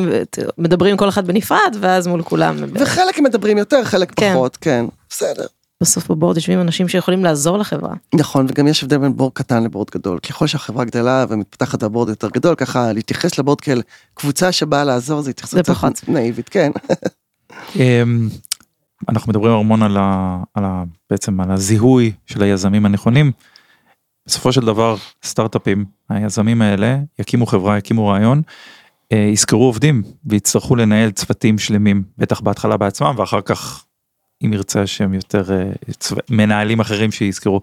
מדברים 0.58 0.96
כל 0.96 1.08
אחד 1.08 1.26
בנפרד, 1.26 1.76
ואז 1.80 2.06
מול 2.06 2.22
כולם. 2.22 2.56
וחלק 2.74 3.18
מדברים 3.18 3.58
יותר, 3.58 3.84
חלק 3.84 4.12
כן. 4.16 4.32
פחות, 4.34 4.56
כן, 4.56 4.84
בסדר. 5.10 5.46
בסוף 5.82 6.10
בבורד 6.10 6.36
יושבים 6.36 6.60
אנשים 6.60 6.88
שיכולים 6.88 7.24
לעזור 7.24 7.58
לחברה. 7.58 7.94
נכון, 8.14 8.46
וגם 8.48 8.66
יש 8.66 8.82
הבדל 8.82 8.98
בין 8.98 9.16
בורד 9.16 9.32
קטן 9.32 9.64
לבורד 9.64 9.86
גדול. 9.94 10.18
ככל 10.18 10.46
שהחברה 10.46 10.84
גדלה 10.84 11.24
ומתפתחת 11.28 11.82
והבורד 11.82 12.08
יותר 12.08 12.28
גדול, 12.28 12.54
ככה 12.54 12.92
להתייחס 12.92 13.38
לבורד 13.38 13.60
כאל 13.60 13.82
קבוצה 14.14 14.52
שבאה 14.52 14.84
לעזור, 14.84 15.22
זה 15.22 15.30
התייחסות 15.30 15.66
זה 15.66 15.74
פחות. 15.74 16.00
נאיבית, 16.08 16.48
כן. 16.48 16.70
אמ, 17.76 18.28
אנחנו 19.08 19.30
מדברים 19.30 19.52
המון 19.52 19.82
על, 19.82 19.96
ה, 19.96 20.38
על 20.54 20.64
ה, 20.64 20.84
בעצם 21.10 21.40
על 21.40 21.50
הזיהוי 21.50 22.12
של 22.26 22.42
היזמים 22.42 22.86
הנכונים. 22.86 23.32
בסופו 24.30 24.52
של 24.52 24.60
דבר 24.60 24.96
סטארט-אפים, 25.24 25.84
היזמים 26.08 26.62
האלה 26.62 26.98
יקימו 27.18 27.46
חברה, 27.46 27.78
יקימו 27.78 28.08
רעיון, 28.08 28.42
אה, 29.12 29.18
ישכרו 29.18 29.64
עובדים 29.64 30.02
ויצטרכו 30.26 30.76
לנהל 30.76 31.10
צוותים 31.10 31.58
שלמים, 31.58 32.02
בטח 32.18 32.40
בהתחלה 32.40 32.76
בעצמם 32.76 33.14
ואחר 33.16 33.40
כך 33.40 33.84
אם 34.44 34.52
ירצה 34.52 34.86
שהם 34.86 35.14
יותר 35.14 35.52
אה, 35.52 35.92
צו... 35.98 36.16
מנהלים 36.30 36.80
אחרים 36.80 37.12
שיזכרו. 37.12 37.60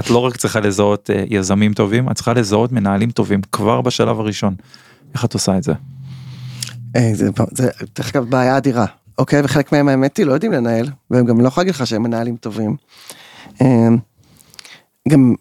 את 0.00 0.10
לא 0.10 0.18
רק 0.18 0.36
צריכה 0.36 0.60
לזהות 0.60 1.10
אה, 1.10 1.24
יזמים 1.26 1.72
טובים, 1.72 2.10
את 2.10 2.16
צריכה 2.16 2.32
לזהות 2.32 2.72
מנהלים 2.72 3.10
טובים 3.10 3.40
כבר 3.52 3.80
בשלב 3.80 4.20
הראשון. 4.20 4.54
איך 5.14 5.24
את 5.24 5.34
עושה 5.34 5.56
את 5.56 5.62
זה? 5.62 5.72
זה, 7.12 7.30
דרך 7.96 8.16
אגב 8.16 8.30
בעיה 8.30 8.56
אדירה, 8.56 8.86
אוקיי? 9.18 9.40
וחלק 9.44 9.72
מהם 9.72 9.88
האמת 9.88 10.16
היא 10.16 10.26
לא 10.26 10.32
יודעים 10.32 10.52
לנהל, 10.52 10.86
והם 11.10 11.26
גם 11.26 11.40
לא 11.40 11.48
יכולים 11.48 11.66
להגיד 11.66 11.80
לך 11.80 11.86
שהם 11.86 12.02
מנהלים 12.02 12.36
טובים. 12.36 12.76
גם 15.08 15.34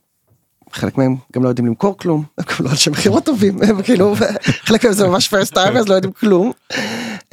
חלק 0.75 0.97
מהם 0.97 1.15
גם 1.33 1.43
לא 1.43 1.49
יודעים 1.49 1.67
למכור 1.67 1.97
כלום, 1.97 2.23
הם 2.37 2.45
גם 2.59 2.65
לא 2.65 2.69
אנשי 2.71 2.89
מכירות 2.89 3.25
טובים, 3.25 3.57
הם 3.63 3.81
כאילו, 3.81 4.15
חלק 4.67 4.83
מהם 4.85 4.93
זה 4.93 5.07
ממש 5.07 5.33
first 5.33 5.53
time 5.53 5.77
אז 5.77 5.87
לא 5.87 5.93
יודעים 5.93 6.13
כלום. 6.13 6.51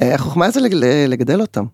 אה, 0.01 0.15
החוכמה 0.15 0.51
זה 0.51 0.61
לג- 0.61 0.75
לגדל 1.07 1.41
אותם. 1.41 1.65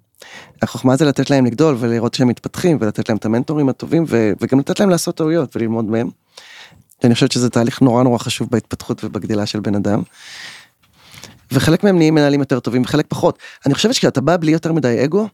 החוכמה 0.62 0.96
זה 0.96 1.06
לתת 1.06 1.30
להם 1.30 1.46
לגדול 1.46 1.76
ולראות 1.80 2.14
שהם 2.14 2.28
מתפתחים 2.28 2.78
ולתת 2.82 3.10
להם 3.10 3.18
את 3.18 3.26
המנטורים 3.26 3.70
הטובים 3.70 4.06
וגם 4.42 4.60
לתת 4.60 4.80
להם 4.80 4.90
לעשות 4.90 5.16
טעויות 5.16 5.56
וללמוד 5.56 5.86
מהם. 5.86 6.10
אני 7.04 7.14
חושבת 7.14 7.32
שזה 7.32 7.50
תהליך 7.50 7.82
נורא 7.82 8.04
נורא 8.04 8.18
חשוב 8.18 8.48
בהתפתחות 8.52 9.04
ובגדילה 9.04 9.46
של 9.46 9.60
בן 9.60 9.76
אדם. 9.76 10.02
וחלק 11.52 11.84
מהם 11.84 11.98
נהיים 11.98 12.16
מנהלים 12.16 12.40
יותר 12.40 12.60
טובים 12.60 12.82
וחלק 12.82 13.06
פחות. 13.08 13.40
אני 13.66 13.74
חושבת 13.74 13.94
שכשאתה 13.94 14.22
בא 14.22 14.38
בלי 14.38 14.52
יותר 14.52 14.74
מדי 14.74 15.06
אגו 15.06 15.28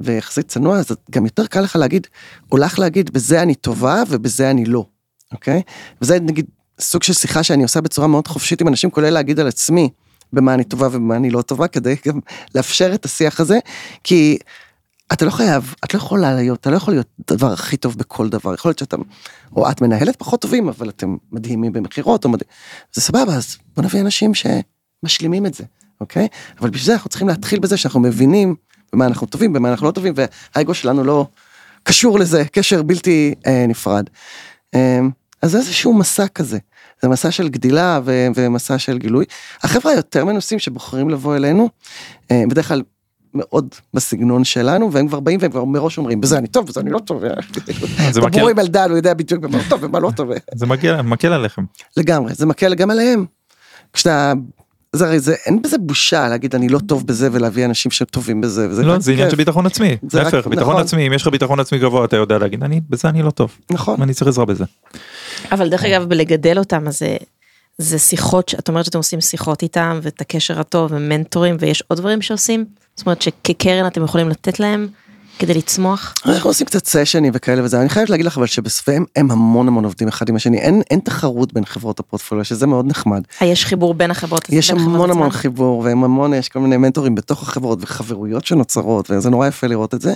ויחסית 0.00 0.48
צנוע 0.48 0.78
אז 0.78 0.86
גם 1.10 1.24
יותר 1.24 1.46
קל 1.46 1.60
לך 1.60 1.76
להגיד, 1.76 2.06
או 2.52 2.56
לך 2.56 2.78
להגיד 2.78 3.10
בזה 3.12 3.42
אני 3.42 3.54
טובה 3.54 4.02
ובזה 4.08 4.50
אני 4.50 4.64
לא, 4.64 4.84
אוקיי? 5.32 5.62
וזה 6.02 6.20
נגיד 6.20 6.46
סוג 6.80 7.02
של 7.02 7.12
שיחה 7.12 7.42
שאני 7.42 7.62
עושה 7.62 7.80
בצורה 7.80 8.06
מאוד 8.06 8.28
חופשית 8.28 8.60
עם 8.60 8.68
אנשים 8.68 8.90
כולל 8.90 9.10
להגיד 9.10 9.40
על 9.40 9.46
עצמי 9.46 9.88
במה 10.32 10.54
אני 10.54 10.64
טובה 10.64 10.86
ובמה 10.86 11.16
אני 11.16 11.30
לא 11.30 11.42
טובה 11.42 11.68
כדי 11.68 11.96
גם 12.08 12.20
לאפשר 12.54 12.94
את 12.94 13.04
השיח 13.04 13.40
הזה 13.40 13.58
כי 14.04 14.38
אתה 15.12 15.24
לא 15.24 15.30
חייב, 15.30 15.74
את 15.84 15.94
לא 15.94 15.98
יכולה 15.98 16.34
להיות, 16.34 16.60
אתה 16.60 16.70
לא 16.70 16.76
יכול 16.76 16.94
להיות 16.94 17.06
הדבר 17.30 17.52
הכי 17.52 17.76
טוב 17.76 17.96
בכל 17.98 18.28
דבר, 18.28 18.54
יכול 18.54 18.68
להיות 18.68 18.78
שאתה, 18.78 18.96
או 19.56 19.70
את 19.70 19.80
מנהלת 19.80 20.16
פחות 20.16 20.40
טובים, 20.40 20.68
אבל 20.68 20.88
אתם 20.88 21.16
מדהימים 21.32 21.72
במכירות, 21.72 22.26
מדהים, 22.26 22.48
זה 22.92 23.00
סבבה, 23.00 23.34
אז 23.34 23.56
בוא 23.76 23.84
נביא 23.84 24.00
אנשים 24.00 24.32
שמשלימים 24.34 25.46
את 25.46 25.54
זה, 25.54 25.64
אוקיי? 26.00 26.28
אבל 26.60 26.70
בשביל 26.70 26.86
זה 26.86 26.92
אנחנו 26.92 27.10
צריכים 27.10 27.28
להתחיל 27.28 27.58
בזה 27.58 27.76
שאנחנו 27.76 28.00
מבינים 28.00 28.54
במה 28.92 29.06
אנחנו 29.06 29.26
טובים, 29.26 29.52
במה 29.52 29.70
אנחנו 29.70 29.86
לא 29.86 29.92
טובים, 29.92 30.14
והאגו 30.16 30.74
שלנו 30.74 31.04
לא 31.04 31.26
קשור 31.82 32.18
לזה, 32.18 32.44
קשר 32.44 32.82
בלתי 32.82 33.34
אה, 33.46 33.64
נפרד. 33.68 34.04
אה, 34.74 35.00
אז 35.42 35.56
איזשהו 35.56 35.94
מסע 35.94 36.28
כזה, 36.28 36.58
זה 37.02 37.08
מסע 37.08 37.30
של 37.30 37.48
גדילה 37.48 38.00
ו- 38.04 38.26
ומסע 38.34 38.78
של 38.78 38.98
גילוי. 38.98 39.24
החבר'ה 39.62 39.92
היותר 39.92 40.24
מנוסים 40.24 40.58
שבוחרים 40.58 41.10
לבוא 41.10 41.36
אלינו, 41.36 41.68
אה, 42.30 42.42
בדרך 42.48 42.68
כלל 42.68 42.82
מאוד 43.34 43.74
בסגנון 43.94 44.44
שלנו, 44.44 44.92
והם 44.92 45.08
כבר 45.08 45.20
באים 45.20 45.38
והם 45.42 45.50
כבר 45.50 45.64
מראש 45.64 45.98
אומרים, 45.98 46.20
בזה 46.20 46.38
אני 46.38 46.48
טוב, 46.48 46.66
בזה 46.66 46.80
אני 46.80 46.90
לא 46.90 46.98
טוב. 46.98 47.22
זה 48.10 48.20
מקל, 48.22 48.30
דברו 48.30 48.48
עם 48.48 48.58
אלדד, 48.58 48.86
הוא 48.88 48.96
יודע 48.96 49.14
בדיוק 49.14 49.42
במה 49.42 49.58
הוא 49.58 49.64
טוב 49.68 49.82
ומה 49.82 50.00
לא 50.00 50.10
טוב. 50.16 50.30
זה 50.54 50.66
מקל, 50.66 51.02
מקל 51.02 51.32
עליכם. 51.32 51.64
לגמרי, 51.96 52.34
זה 52.34 52.46
מקל 52.46 52.74
גם 52.74 52.90
עליהם. 52.90 53.26
כשאתה, 53.92 54.32
זה 54.92 55.06
הרי 55.06 55.20
זה, 55.20 55.34
אין 55.46 55.62
בזה 55.62 55.78
בושה 55.78 56.28
להגיד 56.28 56.54
אני 56.54 56.68
לא 56.68 56.78
טוב 56.78 57.06
בזה 57.06 57.28
ולהביא 57.32 57.64
אנשים 57.64 57.90
שטובים 57.90 58.40
בזה. 58.40 58.68
וזה 58.70 58.82
לא, 58.82 58.98
זה 58.98 59.12
עניין. 59.12 59.30
של 59.30 59.36
ביטחון 59.36 59.66
עצמי. 59.66 59.96
זה 60.08 60.20
רק- 60.22 60.34
להפך, 60.34 60.46
ביטחון 60.46 60.70
נכון. 60.70 60.82
עצמי, 60.82 61.06
אם 61.06 61.12
יש 61.12 61.22
לך 61.22 61.28
ביטחון 61.28 61.60
עצמי 61.60 61.78
גבוה 61.78 62.04
אתה 62.04 62.16
יודע 62.16 62.38
להגיד, 62.38 62.64
אני, 62.64 62.80
בזה 62.90 63.08
אני 63.08 63.22
לא 63.22 63.30
טוב. 63.30 63.56
נכון. 63.70 64.02
אני 64.02 64.14
צריך 64.14 64.28
עזרה 64.28 64.44
בזה. 64.44 64.64
אבל 65.52 65.68
דרך 65.68 65.84
אגב, 65.84 66.04
בלגדל 66.04 66.58
אותם, 66.58 66.88
אז 66.88 66.98
זה, 66.98 67.16
זה 67.78 67.98
שיחות, 67.98 68.48
שאת 68.48 68.68
אומרת 68.68 68.84
שאתם 68.84 68.98
עושים 68.98 69.20
שיחות 69.20 69.62
איתם, 69.62 70.00
ואת 70.02 70.20
הקשר 70.20 70.60
הטוב, 70.60 70.92
ומנטורים, 70.92 71.56
ויש 71.60 71.82
עוד 71.88 71.98
דברים 71.98 72.22
שעושים? 72.22 72.64
זאת 72.96 73.06
אומרת 73.06 73.22
שכקרן 73.22 73.86
אתם 73.86 74.04
יכולים 74.04 74.28
לתת 74.28 74.60
להם 74.60 74.88
כדי 75.40 75.54
לצמוח? 75.54 76.14
אנחנו 76.26 76.50
עושים 76.50 76.66
קצת 76.66 76.86
סשנים 76.86 77.32
וכאלה 77.34 77.64
וזה, 77.64 77.80
אני 77.80 77.88
חייבת 77.88 78.10
להגיד 78.10 78.26
לך 78.26 78.38
אבל 78.38 78.46
שבספהם 78.46 79.04
הם 79.16 79.30
המון 79.30 79.68
המון 79.68 79.84
עובדים 79.84 80.08
אחד 80.08 80.28
עם 80.28 80.36
השני, 80.36 80.58
אין, 80.58 80.82
אין 80.90 81.00
תחרות 81.00 81.52
בין 81.52 81.64
חברות 81.64 82.00
הפורטפוליו, 82.00 82.44
שזה 82.44 82.66
מאוד 82.66 82.86
נחמד. 82.86 83.22
אה, 83.42 83.46
יש 83.46 83.64
חיבור 83.64 83.94
בין 83.94 84.10
החברות? 84.10 84.46
יש 84.48 84.70
בין 84.70 84.80
המון 84.80 85.10
המון 85.10 85.26
עצמן? 85.26 85.30
חיבור 85.40 85.80
והם 85.80 86.04
המון, 86.04 86.34
יש 86.34 86.48
כל 86.48 86.58
מיני 86.58 86.76
מנטורים 86.76 87.14
בתוך 87.14 87.42
החברות 87.42 87.78
וחברויות 87.82 88.46
שנוצרות 88.46 89.10
וזה 89.10 89.30
נורא 89.30 89.46
יפה 89.46 89.66
לראות 89.66 89.94
את 89.94 90.00
זה. 90.00 90.14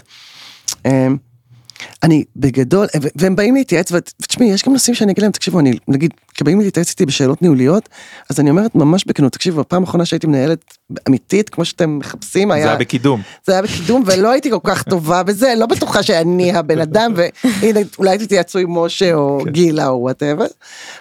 אני 2.02 2.24
בגדול, 2.36 2.86
והם 3.16 3.36
באים 3.36 3.54
להתייעץ, 3.54 3.92
ותשמעי, 3.92 4.48
יש 4.48 4.64
גם 4.64 4.72
נושאים 4.72 4.94
שאני 4.94 5.12
אגיד 5.12 5.22
להם, 5.22 5.32
תקשיבו, 5.32 5.60
אני, 5.60 5.72
נגיד, 5.88 6.14
כשבאים 6.34 6.60
להתייעץ 6.60 6.90
איתי 6.90 7.06
בשאלות 7.06 7.42
ניהוליות, 7.42 7.88
אז 8.30 8.40
אני 8.40 8.50
אומרת 8.50 8.74
ממש 8.74 9.04
בכנות, 9.06 9.32
תקשיבו, 9.32 9.60
הפעם 9.60 9.82
האחרונה 9.82 10.04
שהייתי 10.04 10.26
מנהלת 10.26 10.78
אמיתית, 11.08 11.48
כמו 11.48 11.64
שאתם 11.64 11.98
מחפשים, 11.98 12.48
זה 12.48 12.54
היה, 12.54 12.66
היה 12.66 12.76
בקידום. 12.76 13.22
זה 13.46 13.52
היה 13.52 13.62
בקידום, 13.62 14.02
ולא 14.06 14.30
הייתי 14.30 14.50
כל 14.50 14.58
כך 14.64 14.82
טובה 14.82 15.22
בזה, 15.22 15.54
לא 15.56 15.66
בטוחה 15.66 16.02
שאני 16.02 16.56
הבן 16.56 16.78
אדם, 16.78 17.14
והנה, 17.16 17.80
אולי 17.98 18.18
תתייעצו 18.18 18.58
עם 18.58 18.78
משה 18.78 19.14
או 19.14 19.40
כן. 19.44 19.50
גילה 19.50 19.88
או 19.88 20.00
וואטאבר, 20.00 20.46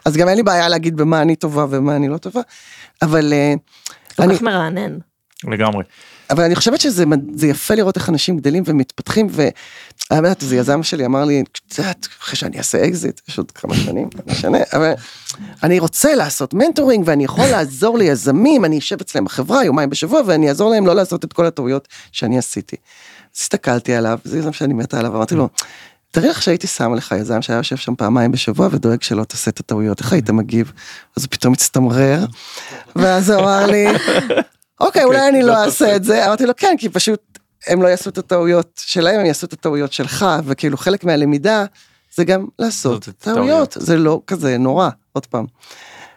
אז 0.06 0.18
גם 0.18 0.28
אין 0.28 0.38
לי 0.38 0.44
בעיה 0.44 0.70
להגיד 0.70 0.96
במה 0.96 1.22
אני 1.22 1.36
טובה 1.36 1.66
ומה 1.70 1.96
אני 1.96 2.08
לא 2.08 2.18
טובה, 2.18 2.42
אבל... 3.02 3.34
אה, 3.34 3.54
כל 4.16 4.24
אני, 4.24 4.36
כך 4.36 4.42
מרענן. 4.42 4.98
לגמרי. 5.44 5.84
אבל 6.30 6.44
אני 6.44 6.56
חושבת 6.56 6.82
שזה 6.82 7.04
זה 7.36 7.48
יפה 7.48 7.76
לראות 7.76 7.98
איך 7.98 8.10
אנשים 8.10 8.38
גדלים 8.38 8.64
ומתפתחים 8.66 9.28
והאמת 10.12 10.42
איזה 10.42 10.56
יזם 10.56 10.84
שלי 10.84 11.06
אמר 11.06 11.26
לי 11.26 11.44
קצת 11.52 11.98
אחרי 12.22 12.36
שאני 12.36 12.58
אעשה 12.58 12.86
אקזיט 12.86 13.22
יש 13.30 13.38
עוד 13.38 13.52
כמה 13.52 13.76
שנים 13.76 14.10
לא 14.16 14.34
משנה 14.34 14.58
אבל 14.74 14.94
אני 15.64 15.80
רוצה 15.80 16.16
לעשות 16.16 16.54
mentoring 16.54 17.04
ואני 17.08 17.24
יכול 17.24 17.46
לעזור 17.46 17.98
ליזמים 17.98 18.66
אני 18.66 18.78
אשב 18.78 18.98
אצלם 19.02 19.26
בחברה 19.26 19.66
יומיים 19.66 19.90
בשבוע 19.90 20.22
ואני 20.26 20.50
אעזור 20.50 20.72
להם 20.72 20.88
לא 20.88 20.96
לעשות 20.96 21.26
את 21.26 21.34
כל 21.34 21.46
הטעויות 21.46 21.88
שאני 22.12 22.38
עשיתי. 22.38 22.76
אז 23.36 23.42
הסתכלתי 23.42 23.94
עליו 23.94 24.20
זה 24.24 24.40
יזם 24.40 24.54
שאני 24.54 24.74
מתה 24.74 25.00
עליו 25.00 25.16
אמרתי 25.16 25.36
לו. 25.36 25.50
תארי 26.12 26.30
לך 26.30 26.42
שהייתי 26.42 26.68
שם 26.68 26.94
לך 26.94 27.16
יזם 27.20 27.42
שהיה 27.42 27.58
יושב 27.58 27.78
שם 27.78 27.96
פעמיים 27.96 28.32
בשבוע 28.32 28.68
ודואג 28.72 29.02
שלא 29.02 29.24
תעשה 29.24 29.52
את 29.52 29.60
הטעויות 29.60 30.00
איך 30.00 30.14
היית 30.14 30.30
מגיב 30.30 30.72
אז 31.18 31.24
הוא 31.24 31.30
פתאום 31.32 31.54
הצטמרר 31.54 32.26
ואז 32.96 33.30
הוא 33.30 33.40
אמר 33.40 33.66
לי 33.66 33.86
אוקיי, 34.84 35.04
אולי 35.04 35.30
אני 35.30 35.44
לא 35.44 35.64
אעשה 35.64 35.96
את 35.96 36.04
זה. 36.04 36.26
אמרתי 36.26 36.46
לו, 36.46 36.54
כן, 36.58 36.76
כי 36.80 36.90
פשוט 36.90 37.40
הם 37.68 37.82
לא 37.82 37.88
יעשו 37.88 38.10
את 38.10 38.18
הטעויות 38.18 38.82
שלהם, 38.86 39.20
הם 39.20 39.26
יעשו 39.26 39.46
את 39.46 39.54
הטעויות 39.54 39.94
שלך, 39.94 40.26
וכאילו 40.46 40.78
חלק 40.78 41.04
מהלמידה 41.04 41.66
זה 42.16 42.24
גם 42.24 42.46
לעשות 42.60 43.10
טעויות, 43.18 43.78
זה 43.80 43.98
לא 43.98 44.22
כזה 44.28 44.58
נורא, 44.58 44.90
עוד 45.12 45.26
פעם. 45.26 45.46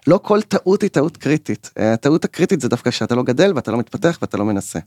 לא 0.06 0.20
כל 0.22 0.42
טעות 0.42 0.82
היא 0.82 0.90
טעות 0.90 1.16
קריטית. 1.16 1.70
אה, 1.78 1.92
הטעות 1.92 2.24
הקריטית 2.24 2.60
זה 2.60 2.68
דווקא 2.68 2.90
שאתה 2.90 3.14
לא 3.14 3.22
גדל 3.22 3.52
ואתה 3.56 3.70
לא 3.70 3.78
מתפתח 3.78 4.18
ואתה 4.20 4.36
לא 4.36 4.44
מנסה. 4.44 4.78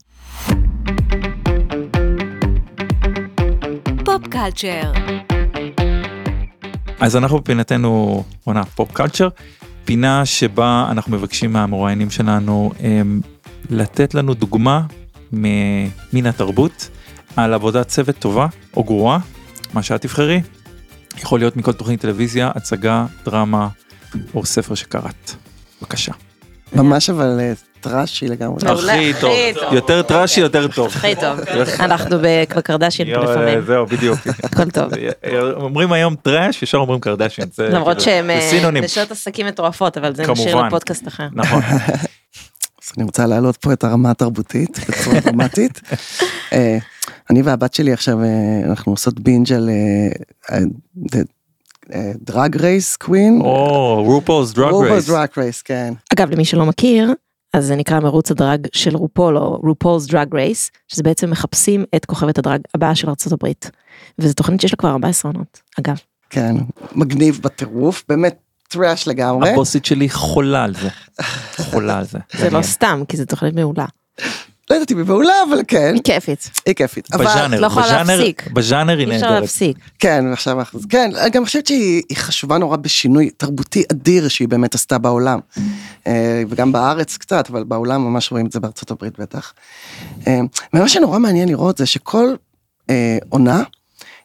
פופ 4.05 4.27
קלצ'ר, 4.29 4.91
אז 6.99 7.15
אנחנו 7.15 7.39
בפינתנו 7.39 8.23
עונה 8.43 8.65
pop 8.65 8.91
culture, 8.91 9.29
פינה 9.85 10.25
שבה 10.25 10.87
אנחנו 10.91 11.11
מבקשים 11.11 11.53
מהמרואיינים 11.53 12.09
שלנו 12.09 12.71
הם, 12.79 13.21
לתת 13.69 14.13
לנו 14.13 14.33
דוגמה 14.33 14.81
מ- 15.33 15.87
מן 16.13 16.25
התרבות 16.25 16.89
על 17.35 17.53
עבודת 17.53 17.87
צוות 17.87 18.15
טובה 18.19 18.47
או 18.77 18.83
גרועה, 18.83 19.19
מה 19.73 19.83
שאת 19.83 20.01
תבחרי. 20.01 20.41
יכול 21.17 21.39
להיות 21.39 21.57
מכל 21.57 21.73
תוכנית 21.73 22.01
טלוויזיה, 22.01 22.51
הצגה, 22.55 23.05
דרמה 23.25 23.67
או 24.35 24.45
ספר 24.45 24.75
שקראת. 24.75 25.31
בבקשה. 25.81 26.11
ממש 26.73 27.09
אבל 27.09 27.37
אה, 27.39 27.53
trashy 27.81 28.27
לגמרי. 28.27 28.57
מעולה, 28.65 28.93
הכי 28.93 29.13
טוב. 29.21 29.31
יותר 29.71 30.01
trashy 30.01 30.39
יותר 30.41 30.67
טוב. 30.67 30.87
הכי 30.87 31.15
טוב. 31.15 31.39
אנחנו 31.79 32.17
בקרדשיאן 32.21 33.07
יואו, 33.07 33.23
לפעמים. 33.23 33.61
זהו 33.65 33.85
בדיוק. 33.85 34.19
הכל 34.43 34.69
טוב. 34.69 34.91
אומרים 35.53 35.91
היום 35.91 36.15
trash 36.15 36.63
ישר 36.63 36.77
אומרים 36.77 36.99
קרדשיאן. 36.99 37.47
למרות 37.59 37.97
כאילו- 37.97 38.01
שהם 38.01 38.29
אה. 38.75 38.81
נשות 38.81 39.11
עסקים 39.11 39.45
מטורפות, 39.47 39.97
אבל 39.97 40.15
זה 40.15 40.27
נשאיר. 40.31 40.61
לפודקאסט 40.61 41.07
אחר. 41.07 41.27
נכון. 41.33 41.61
אז 42.89 42.93
אני 42.97 43.05
רוצה 43.05 43.25
להעלות 43.25 43.57
פה 43.57 43.73
את 43.73 43.83
הרמה 43.83 44.11
התרבותית 44.11 44.79
בצורה 44.89 45.19
דרמטית. 45.25 45.81
אה, 46.53 46.77
אני 47.29 47.41
והבת 47.41 47.73
שלי 47.73 47.93
עכשיו, 47.93 48.23
אה, 48.23 48.61
אנחנו 48.65 48.91
עושות 48.91 49.19
binge 49.19 49.53
על 49.53 49.69
Drag 52.15 52.57
Race 52.57 52.95
Queen. 52.95 53.41
או 53.41 54.03
RuPaul's 54.03 54.53
Drag 54.53 54.73
Race. 54.73 55.09
Drag 55.09 55.27
Race, 55.37 55.61
כן. 55.61 55.93
אגב, 56.13 56.31
למי 56.31 56.45
שלא 56.45 56.65
מכיר, 56.65 57.13
אז 57.53 57.65
זה 57.65 57.75
נקרא 57.75 57.99
מרוץ 57.99 58.31
הדרג 58.31 58.67
של 58.73 58.95
רופול, 58.95 59.37
או 59.37 59.59
RuPaul's 59.63 60.05
Drag 60.07 60.35
Race, 60.35 60.71
שזה 60.87 61.03
בעצם 61.03 61.29
מחפשים 61.31 61.85
את 61.95 62.05
כוכבת 62.05 62.37
הדרג 62.37 62.61
הבאה 62.75 62.95
של 62.95 63.09
ארצות 63.09 63.33
הברית. 63.33 63.71
וזו 64.19 64.33
תוכנית 64.33 64.61
שיש 64.61 64.71
לה 64.71 64.77
כבר 64.77 64.89
14 64.89 65.31
עונות, 65.31 65.61
אגב. 65.79 65.95
כן, 66.29 66.55
מגניב 66.95 67.39
בטירוף, 67.43 68.03
באמת 68.09 68.39
טראש 68.69 69.07
לגמרי. 69.07 69.49
הבוסית 69.49 69.85
שלי 69.85 70.09
חולה 70.09 70.63
על 70.63 70.73
זה. 70.75 70.89
חולה 71.71 71.97
על 71.97 72.05
זה. 72.05 72.17
זה 72.39 72.49
לא 72.49 72.61
סתם, 72.61 73.03
כי 73.07 73.17
זו 73.17 73.25
תוכנית 73.25 73.55
מעולה. 73.55 73.85
לא 74.69 74.75
יודעת 74.75 74.91
אם 74.91 74.97
היא 74.97 75.05
מעולה, 75.05 75.33
אבל 75.49 75.61
כן, 75.67 75.91
היא 75.93 76.03
כיפית, 76.03 76.49
היא 76.65 76.75
כיפית. 76.75 77.09
בז'אנר, 77.15 77.59
לא 77.59 77.67
בז'אנר. 77.67 78.19
בז'אנר 78.53 78.97
היא 78.97 79.07
אי 79.07 79.15
אפשר 79.15 79.25
נהדרת. 79.25 79.41
להפסיק. 79.41 79.77
כן, 79.99 80.25
עכשיו 80.33 80.59
אנחנו, 80.59 80.79
כן, 80.89 81.11
גם 81.31 81.45
חושבת 81.45 81.67
שהיא 81.67 82.01
היא 82.09 82.17
חשובה 82.17 82.57
נורא 82.57 82.77
בשינוי 82.77 83.29
תרבותי 83.29 83.83
אדיר 83.91 84.27
שהיא 84.27 84.47
באמת 84.47 84.75
עשתה 84.75 84.97
בעולם. 84.97 85.39
אה, 86.07 86.43
וגם 86.49 86.71
בארץ 86.71 87.17
קצת, 87.17 87.49
אבל 87.49 87.63
בעולם 87.63 88.01
ממש 88.01 88.31
רואים 88.31 88.45
את 88.45 88.51
זה 88.51 88.59
בארצות 88.59 88.91
הברית 88.91 89.19
בטח. 89.19 89.53
אה, 90.27 90.39
ומה 90.73 90.89
שנורא 90.89 91.19
מעניין 91.19 91.49
לראות 91.49 91.77
זה 91.77 91.85
שכל 91.85 92.33
אה, 92.89 93.17
עונה, 93.29 93.63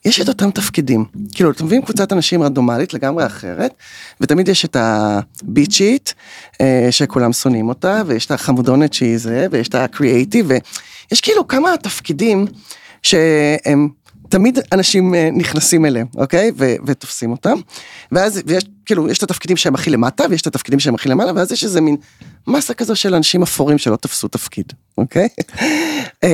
יש 0.04 0.20
את 0.20 0.28
אותם 0.28 0.50
תפקידים. 0.50 1.04
כאילו, 1.34 1.50
אתם 1.50 1.64
מביאים 1.64 1.82
קבוצת 1.82 2.12
אנשים 2.12 2.42
רנדומלית 2.42 2.94
לגמרי 2.94 3.26
אחרת, 3.26 3.74
ותמיד 4.20 4.48
יש 4.48 4.64
את 4.64 4.76
הביצ'ית, 4.80 6.14
אה, 6.60 6.88
שכולם 6.90 7.32
שונאים 7.32 7.68
אותה, 7.68 8.02
ויש 8.06 8.26
את 8.26 8.30
החמודונת 8.30 8.92
שהיא 8.92 9.18
זה, 9.18 9.46
ויש 9.50 9.68
את 9.68 9.74
הקריאייטיב, 9.74 10.46
ויש 10.48 11.20
כאילו 11.20 11.48
כמה 11.48 11.76
תפקידים 11.82 12.46
שהם 13.02 13.88
תמיד 14.28 14.58
אנשים 14.72 15.14
אה, 15.14 15.28
נכנסים 15.32 15.86
אליהם, 15.86 16.06
אוקיי? 16.16 16.52
ו- 16.58 16.74
ותופסים 16.86 17.30
אותם. 17.30 17.58
ואז 18.12 18.42
ויש, 18.46 18.64
כאילו, 18.86 19.08
יש 19.08 19.18
את 19.18 19.22
התפקידים 19.22 19.56
שהם 19.56 19.74
הכי 19.74 19.90
למטה, 19.90 20.24
ויש 20.30 20.42
את 20.42 20.46
התפקידים 20.46 20.80
שהם 20.80 20.94
הכי 20.94 21.08
למעלה, 21.08 21.32
ואז 21.36 21.52
יש 21.52 21.64
איזה 21.64 21.80
מין 21.80 21.96
מסה 22.46 22.74
כזו 22.74 22.96
של 22.96 23.14
אנשים 23.14 23.42
אפורים 23.42 23.78
שלא 23.78 23.96
תפסו 23.96 24.28
תפקיד, 24.28 24.72
אוקיי? 24.98 25.28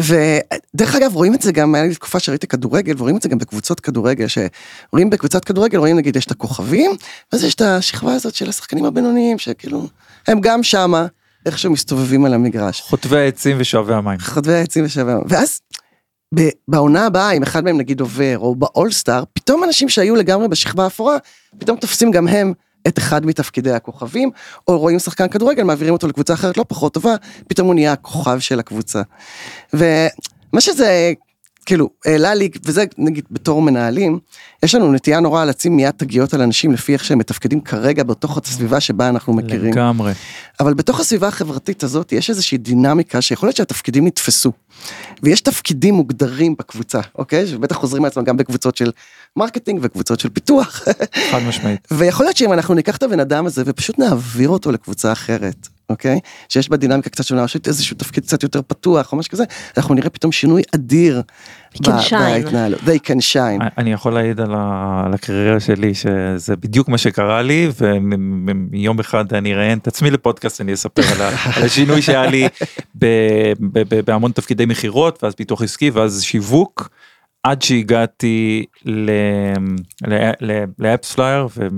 ודרך 0.00 0.94
אגב 0.94 1.14
רואים 1.14 1.34
את 1.34 1.42
זה 1.42 1.52
גם, 1.52 1.74
היה 1.74 1.84
לי 1.84 1.94
תקופה 1.94 2.20
שראיתי 2.20 2.46
כדורגל, 2.46 2.94
ורואים 2.98 3.16
את 3.16 3.22
זה 3.22 3.28
גם 3.28 3.38
בקבוצות 3.38 3.80
כדורגל, 3.80 4.26
שרואים 4.28 5.10
בקבוצת 5.10 5.44
כדורגל, 5.44 5.78
רואים 5.78 5.96
נגיד 5.96 6.16
יש 6.16 6.26
את 6.26 6.30
הכוכבים, 6.30 6.90
ואז 7.32 7.44
יש 7.44 7.54
את 7.54 7.60
השכבה 7.60 8.14
הזאת 8.14 8.34
של 8.34 8.48
השחקנים 8.48 8.84
הבינוניים, 8.84 9.38
שכאילו, 9.38 9.88
הם 10.28 10.40
גם 10.40 10.62
שמה, 10.62 11.06
איכשהו 11.46 11.72
מסתובבים 11.72 12.24
על 12.24 12.34
המגרש. 12.34 12.80
חוטבי 12.80 13.18
העצים 13.18 13.56
ושואבי 13.60 13.94
המים. 13.94 14.18
חוטבי 14.18 14.54
העצים 14.54 14.84
ושווה, 14.84 15.18
ואז 15.28 15.60
ב- 16.34 16.50
בעונה 16.68 17.06
הבאה, 17.06 17.32
אם 17.32 17.42
אחד 17.42 17.64
מהם 17.64 17.78
נגיד 17.78 18.00
עובר, 18.00 18.38
או 18.38 18.54
באולסטאר, 18.54 19.24
פתאום 19.32 19.64
אנשים 19.64 19.88
שהיו 19.88 20.16
לגמרי 20.16 20.48
בשכבה 20.48 20.84
האפורה, 20.84 21.16
פתאום 21.58 21.76
תופסים 21.76 22.10
גם 22.10 22.28
הם 22.28 22.52
את 22.88 22.98
אחד 22.98 23.26
מתפקידי 23.26 23.72
הכוכבים, 23.72 24.30
או 24.68 24.78
רואים 24.78 24.98
שחקן 24.98 25.28
כדורגל, 25.28 25.62
מעבירים 25.62 25.94
אותו 25.94 26.08
לקבוצה 26.08 26.34
אחרת 26.34 26.56
לא 26.56 26.64
פחות 26.68 26.94
טובה, 26.94 27.14
פתאום 27.48 27.66
הוא 27.66 27.74
נהיה 27.74 27.92
הכוכב 27.92 28.38
של 28.38 28.60
הקבוצה. 28.60 29.02
ומה 29.72 30.60
שזה, 30.60 31.12
כאילו, 31.68 31.90
העלה 32.06 32.34
לי, 32.34 32.50
וזה 32.64 32.84
נגיד 32.98 33.24
בתור 33.30 33.62
מנהלים, 33.62 34.18
יש 34.62 34.74
לנו 34.74 34.92
נטייה 34.92 35.20
נורא 35.20 35.44
לשים 35.44 35.76
מיד 35.76 35.90
תגיות 35.90 36.34
על 36.34 36.42
אנשים 36.42 36.72
לפי 36.72 36.92
איך 36.92 37.04
שהם 37.04 37.18
מתפקדים 37.18 37.60
כרגע 37.60 38.02
בתוך 38.02 38.38
הסביבה 38.38 38.80
שבה 38.80 39.08
אנחנו 39.08 39.32
מכירים. 39.32 39.72
לגמרי. 39.72 40.12
אבל 40.60 40.74
בתוך 40.74 41.00
הסביבה 41.00 41.28
החברתית 41.28 41.82
הזאת 41.82 42.12
יש 42.12 42.30
איזושהי 42.30 42.58
דינמיקה 42.58 43.20
שיכול 43.20 43.46
להיות 43.46 43.56
שהתפקידים 43.56 44.06
נתפסו. 44.06 44.52
ויש 45.22 45.40
תפקידים 45.40 45.94
מוגדרים 45.94 46.54
בקבוצה, 46.58 47.00
אוקיי? 47.18 47.46
שבטח 47.46 47.76
חוזרים 47.76 48.02
מעצמם 48.02 48.24
גם 48.24 48.36
בקבוצות 48.36 48.76
של 48.76 48.90
marketing 49.36 49.80
וקבוצות 49.82 50.20
של 50.20 50.28
פיתוח. 50.28 50.82
חד 51.30 51.42
משמעית. 51.48 51.88
ויכול 51.98 52.26
להיות 52.26 52.36
שאם 52.36 52.52
אנחנו 52.52 52.74
ניקח 52.74 52.96
את 52.96 53.02
הבן 53.02 53.20
אדם 53.20 53.46
הזה 53.46 53.62
ופשוט 53.66 53.98
נעביר 53.98 54.48
אותו 54.48 54.72
לקבוצה 54.72 55.12
אחרת, 55.12 55.68
אוקיי? 55.88 56.20
שיש 56.48 56.68
בה 56.68 56.76
דינמיקה 56.76 57.10
קצת 57.10 57.24
שונה, 57.24 57.42
או 57.42 57.46
איזשהו 57.66 57.96
תפקיד 57.96 58.24
קצת 58.24 58.42
יותר 58.42 58.60
פתוח 58.66 59.12
או 59.12 59.18
משהו 59.18 59.32
כזה, 59.32 59.44
אנחנו 59.76 59.94
נראה 59.94 60.10
פתאום 60.10 60.32
שינוי 60.32 60.62
אדיר. 60.74 61.22
They 61.74 61.78
can 61.78 61.90
ב- 61.90 62.00
shine. 62.08 62.12
בהתנהלות. 62.12 62.80
They 62.80 63.06
can 63.06 63.18
shine. 63.32 63.64
אני 63.78 63.92
יכול 63.92 64.14
להעיד 64.14 64.40
על, 64.40 64.54
הקריירה 65.14 65.60
שלי 65.60 65.94
שזה 65.94 66.56
בדיוק 66.56 66.88
מה 66.88 66.98
שקרה 66.98 67.42
לי 67.42 67.70
ומיום 67.80 69.00
אחד 69.00 69.32
אני 69.32 69.54
אראיין 69.54 69.78
את 69.78 69.86
עצמי 69.86 70.10
לפודקאסט 70.10 70.60
אני 70.60 70.74
אספר 70.74 71.02
על, 71.22 71.34
השינוי 71.64 72.02
שהיה 72.02 72.26
לי 72.26 72.48
ב... 72.98 73.06
ב... 73.60 73.78
ב... 73.88 74.00
בהמון 74.00 74.32
תפקידי 74.32 74.66
מכירות 74.66 75.22
ואז 75.22 75.34
פיתוח 75.34 75.62
עסקי 75.62 75.90
ואז 75.90 76.22
שיווק 76.22 76.88
עד 77.42 77.62
שהגעתי 77.62 78.64
ל... 78.84 79.10
ל... 80.06 80.30
ל... 80.40 80.64
ל 80.78 81.12
AppsFlyer 81.12 81.46
ו... 81.56 81.68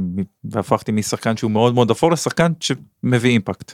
והפכתי 0.45 0.93
משחקן 0.93 1.37
שהוא 1.37 1.51
מאוד 1.51 1.75
מאוד 1.75 1.91
אפור 1.91 2.13
לשחקן 2.13 2.53
שמביא 2.61 3.31
impact. 3.31 3.73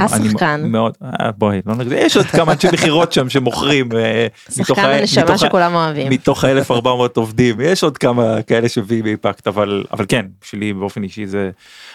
השחקן. 0.00 0.46
אני 0.46 0.68
מאוד 0.68 0.96
אה, 1.02 1.32
בואי 1.32 1.60
לא 1.66 1.74
נגיד 1.74 1.92
יש 1.92 2.16
עוד 2.16 2.26
כמה 2.26 2.52
אנשי 2.52 2.68
מכירות 2.72 3.12
שם 3.12 3.28
שמוכרים 3.28 3.92
אה, 3.92 4.26
שחקן 4.50 4.84
הנשמה 4.84 5.38
שכולם 5.38 5.74
אוהבים. 5.74 6.12
מתוך 6.12 6.44
ה-1400 6.44 6.86
עובדים 7.16 7.60
יש 7.60 7.84
עוד 7.84 7.98
כמה 7.98 8.42
כאלה 8.42 8.68
שמביאים 8.68 9.06
impact 9.06 9.46
אבל 9.46 9.84
אבל 9.92 10.04
כן 10.08 10.26
שלי 10.42 10.72
באופן 10.72 11.02
אישי 11.02 11.26
זה 11.26 11.50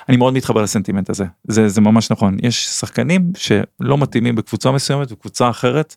אני 0.10 0.18
מאוד 0.18 0.34
מתחבר 0.34 0.62
לסנטימנט 0.62 1.10
הזה 1.10 1.26
זה 1.48 1.68
זה 1.68 1.82
ממש 1.82 2.12
נכון 2.12 2.38
יש 2.44 2.68
שחקנים 2.68 3.32
שלא 3.38 3.98
מתאימים 3.98 4.36
בקבוצה 4.36 4.72
מסוימת 4.72 5.12
וקבוצה 5.12 5.50
אחרת 5.50 5.96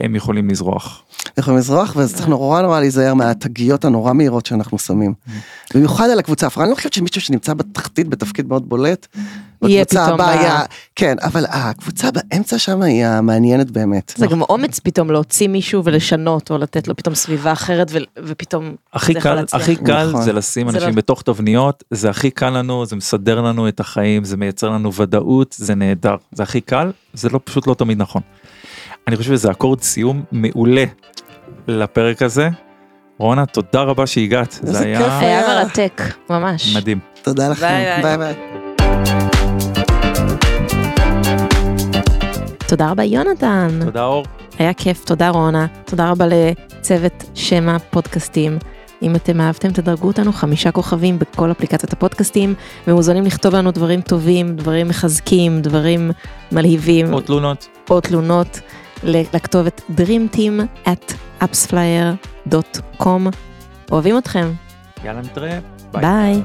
הם 0.00 0.14
יכולים 0.14 0.48
לזרוח. 0.50 1.02
יכולים 1.38 1.58
לזרוח, 1.58 1.96
ואז 1.96 2.14
צריך 2.14 2.28
נורא 2.28 2.62
נורא 2.62 2.80
להיזהר 2.80 3.14
מהתגיות 3.14 3.84
הנורא 3.84 4.12
מהירות 4.12 4.46
שאנחנו 4.46 4.78
שמים. 4.78 5.14
במיוחד 5.74 6.08
על 6.10 6.18
הקבוצה 6.18 6.46
האפורה, 6.46 6.64
אני 6.66 6.70
לא 6.70 6.76
חושבת 6.76 6.92
שמישהו 6.92 7.20
שנמצא 7.20 7.54
בתחתית 7.54 8.08
בתפקיד 8.08 8.48
מאוד 8.48 8.68
בולט, 8.68 9.06
יהיה 9.64 9.84
פתאום 9.84 10.02
הבאה 10.08 10.36
ב- 10.36 10.40
היה- 10.40 10.62
כן, 10.96 11.16
אבל 11.22 11.44
הקבוצה 11.48 12.08
באמצע 12.10 12.58
שם 12.58 12.82
היא 12.82 13.04
המעניינת 13.06 13.70
באמת. 13.70 14.12
זה 14.16 14.26
גם 14.26 14.42
אומץ 14.42 14.78
פתאום 14.78 15.10
להוציא 15.10 15.48
מישהו 15.48 15.84
ולשנות 15.84 16.50
או 16.50 16.58
לתת 16.58 16.88
לו 16.88 16.96
פתאום 16.96 17.14
סביבה 17.14 17.52
אחרת 17.52 17.90
ופתאום 18.24 18.74
הכי 18.92 19.14
קל. 19.14 19.44
הכי 19.52 19.76
קל 19.76 20.08
נכון. 20.08 20.22
זה 20.22 20.32
לשים 20.32 20.70
זה 20.70 20.76
אנשים 20.76 20.88
לא- 20.88 20.94
בתוך 20.94 21.22
תבניות 21.22 21.84
זה 21.90 22.10
הכי 22.10 22.30
קל 22.30 22.50
לנו 22.50 22.86
זה 22.86 22.96
מסדר 22.96 23.40
לנו 23.40 23.68
את 23.68 23.80
החיים 23.80 24.24
זה 24.24 24.36
מייצר 24.36 24.68
לנו 24.68 24.94
ודאות 24.94 25.54
זה 25.58 25.74
נהדר 25.74 26.16
זה 26.32 26.42
הכי 26.42 26.60
קל 26.60 26.92
זה 27.14 27.28
לא 27.28 27.40
פשוט 27.44 27.66
לא 27.66 27.74
תמיד 27.74 27.98
נכון. 27.98 28.22
אני 29.08 29.16
חושב 29.16 29.32
שזה 29.32 29.50
אקורד 29.50 29.82
סיום 29.82 30.22
מעולה 30.32 30.84
לפרק 31.68 32.22
הזה. 32.22 32.48
רונה 33.18 33.46
תודה 33.46 33.82
רבה 33.82 34.06
שהגעת 34.06 34.58
זה 34.62 34.80
היה 34.84 35.18
היה. 35.18 35.48
מרתק 35.48 36.02
ממש. 36.30 36.76
מדהים. 36.76 36.98
תודה 37.22 37.48
לכם, 37.48 37.66
ביי, 38.02 38.18
ביי. 38.18 38.34
תודה 42.68 42.90
רבה 42.90 43.04
יונתן. 43.04 43.68
תודה 43.84 44.04
אור. 44.04 44.24
היה 44.58 44.74
כיף, 44.74 45.04
תודה 45.04 45.28
רונה, 45.28 45.66
תודה 45.84 46.10
רבה 46.10 46.24
לצוות 46.26 47.24
שמע 47.34 47.78
פודקאסטים. 47.78 48.58
אם 49.02 49.16
אתם 49.16 49.40
אהבתם 49.40 49.72
תדרגו 49.72 50.06
אותנו 50.06 50.32
חמישה 50.32 50.72
כוכבים 50.72 51.18
בכל 51.18 51.50
אפליקציות 51.50 51.92
הפודקאסטים 51.92 52.54
ומוזמנים 52.86 53.24
לכתוב 53.24 53.54
לנו 53.54 53.70
דברים 53.70 54.00
טובים, 54.00 54.56
דברים 54.56 54.88
מחזקים, 54.88 55.62
דברים 55.62 56.10
מלהיבים 56.52 57.12
עוד 57.12 57.22
תלונות. 57.24 57.68
או 57.90 58.00
תלונות 58.00 58.60
לכתובת 59.02 59.80
dreamteam 59.96 60.86
at 60.86 61.14
appsflyer.com. 61.42 63.04
אוהבים 63.92 64.18
אתכם, 64.18 64.52
יאללה 65.04 65.20
נתראה. 65.20 65.58
ביי. 65.92 66.42